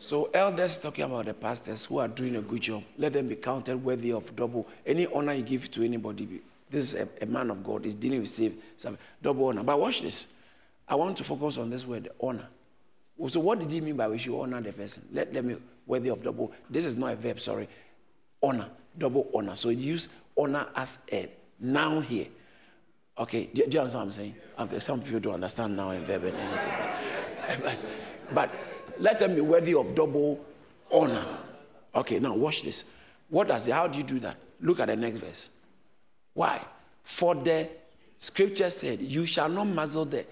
[0.00, 2.82] So elders talking about the pastors who are doing a good job.
[2.96, 4.66] Let them be counted worthy of double.
[4.86, 6.40] Any honor you give to anybody,
[6.70, 9.62] this is a, a man of God is dealing with save some double honor.
[9.62, 10.32] But watch this.
[10.88, 12.48] I want to focus on this word, honor.
[13.28, 15.06] So what did he mean by we should honor the person?
[15.12, 16.50] Let them be worthy of double.
[16.70, 17.68] This is not a verb, sorry.
[18.42, 19.54] Honor, double honor.
[19.54, 21.28] So use honor as a
[21.60, 22.28] noun here.
[23.18, 24.34] Okay, do, do you understand what I'm saying?
[24.60, 27.19] Okay, some people don't understand now in verb and anything.
[28.32, 28.50] but,
[29.00, 30.44] let them be worthy of double
[30.92, 31.26] honor.
[31.94, 32.84] Okay, now watch this.
[33.28, 34.36] What does it, how do you do that?
[34.60, 35.48] Look at the next verse.
[36.34, 36.62] Why?
[37.02, 37.68] For the
[38.18, 40.26] scripture said, You shall not muzzle the,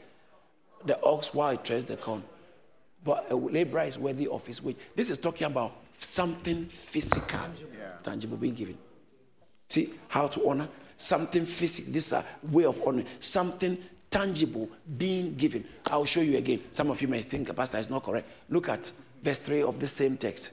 [0.85, 2.23] the ox while it treads the corn,
[3.03, 4.77] but a laborer is worthy of his wage.
[4.95, 7.41] This is talking about something physical,
[7.77, 7.93] yeah.
[8.03, 8.79] tangible being given.
[9.69, 11.93] See how to honor something physical.
[11.93, 13.79] This is a way of honoring something
[14.11, 15.65] tangible being given.
[15.91, 16.63] I'll show you again.
[16.71, 18.29] Some of you may think, Pastor, is not correct.
[18.49, 18.91] Look at
[19.23, 20.51] verse 3 of the same text.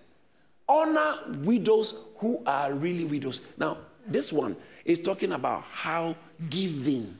[0.67, 3.41] Honor widows who are really widows.
[3.57, 3.77] Now,
[4.07, 6.15] this one is talking about how
[6.49, 7.17] giving,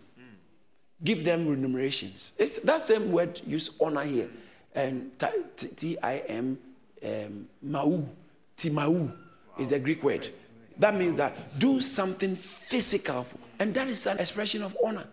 [1.04, 2.34] give them remunerations.
[2.38, 4.30] It's that same word used honor here.
[4.74, 5.12] And
[5.78, 6.58] T I M
[7.04, 8.04] um, mau,
[8.58, 9.12] timau
[9.58, 10.30] is the Greek word.
[10.78, 13.26] That means that do something physical,
[13.60, 15.06] and that is an expression of honor.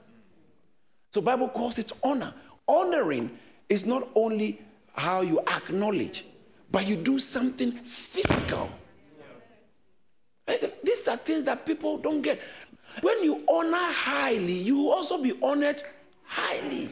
[1.12, 2.32] So Bible calls it honor.
[2.66, 3.30] Honoring
[3.68, 4.60] is not only
[4.94, 6.24] how you acknowledge,
[6.70, 8.70] but you do something physical.
[10.48, 12.40] Eh, these are things that people don't get.
[13.02, 15.82] When you honor highly, you will also be honored
[16.24, 16.88] highly.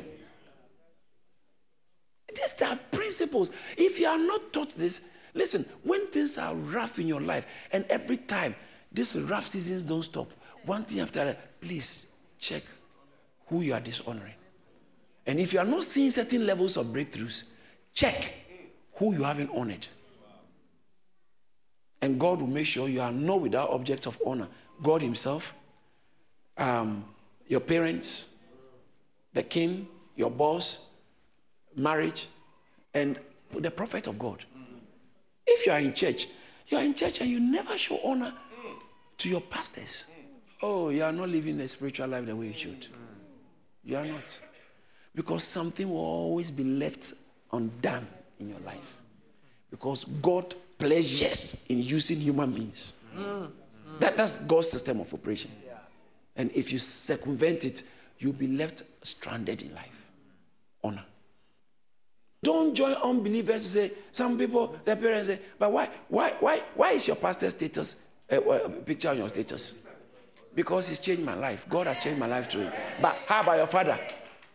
[2.35, 3.51] These are principles.
[3.77, 7.87] If you are not taught this, listen, when things are rough in your life, and
[7.89, 8.55] every time
[8.93, 10.31] these rough seasons don't stop,
[10.67, 12.63] one thing after another, please check
[13.51, 14.35] who you are dishonoring.
[15.27, 17.45] And if you are not seeing certain levels of breakthroughs,
[17.93, 18.33] check
[18.95, 19.87] who you haven't honored.
[22.01, 24.49] And God will make sure you are not without objects of honor.
[24.83, 25.53] God Himself,
[26.57, 27.05] um,
[27.47, 28.35] your parents,
[29.35, 29.87] the king,
[30.17, 30.89] your boss,
[31.77, 32.29] marriage,
[32.95, 33.19] and
[33.55, 34.45] the prophet of God.
[35.47, 36.29] If you are in church,
[36.69, 38.33] you are in church and you never show honor
[39.19, 40.11] to your pastors.
[40.63, 42.87] Oh, you are not living a spiritual life the way you should.
[43.85, 44.41] You are not.
[45.15, 47.15] Because something will always be left
[47.53, 48.07] undone
[48.39, 48.99] in your life.
[49.71, 52.95] Because God pleasures in using human beings.
[53.99, 55.51] That, that's God's system of operation.
[56.37, 57.83] And if you circumvent it,
[58.19, 60.07] you'll be left stranded in life.
[60.83, 61.05] Honor.
[62.43, 66.93] Don't join unbelievers to say, some people, their parents say, but why, why, why, why
[66.93, 68.41] is your pastor status, uh,
[68.87, 69.87] picture on your status?
[70.55, 71.67] Because he's changed my life.
[71.69, 72.75] God has changed my life through it.
[73.01, 73.99] But how about your father?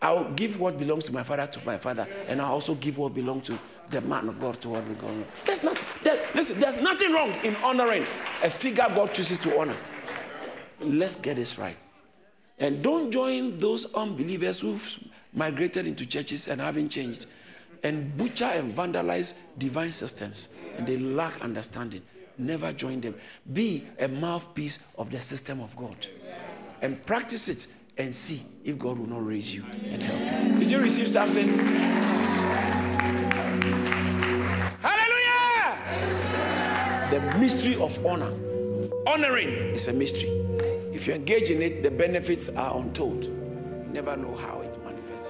[0.01, 3.13] I'll give what belongs to my father to my father, and I'll also give what
[3.13, 3.57] belongs to
[3.89, 5.25] the man of God to what we go on.
[5.45, 8.03] There's not, there, listen, there's nothing wrong in honoring
[8.43, 9.75] a figure God chooses to honor.
[10.81, 11.77] Let's get this right.
[12.59, 14.99] And don't join those unbelievers who've
[15.33, 17.25] migrated into churches and haven't changed
[17.83, 22.01] and butcher and vandalize divine systems, and they lack understanding
[22.37, 23.15] never join them.
[23.51, 25.95] Be a mouthpiece of the system of God
[26.81, 27.67] and practice it
[27.97, 30.19] and see if God will not raise you and help
[30.53, 30.59] you.
[30.59, 31.47] Did you receive something?
[34.81, 35.77] Hallelujah!
[37.11, 38.31] The mystery of honor.
[39.07, 40.29] Honoring is a mystery.
[40.93, 43.29] If you engage in it, the benefits are untold.
[43.91, 45.29] Never know how it manifests.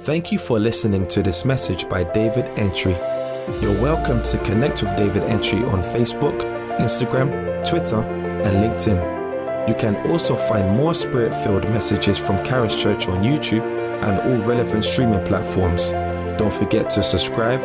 [0.00, 3.25] Thank you for listening to this message by David Antwi.
[3.48, 6.40] You're welcome to connect with David Antwi on Facebook,
[6.80, 9.68] Instagram, Twitter, and LinkedIn.
[9.68, 13.62] You can also find more spirit filled messages from Charis Church on YouTube
[14.02, 15.92] and all relevant streaming platforms.
[16.36, 17.60] Don't forget to subscribe,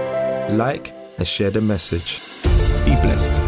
[0.52, 2.22] like, and share the message.
[2.86, 3.42] Be blessed.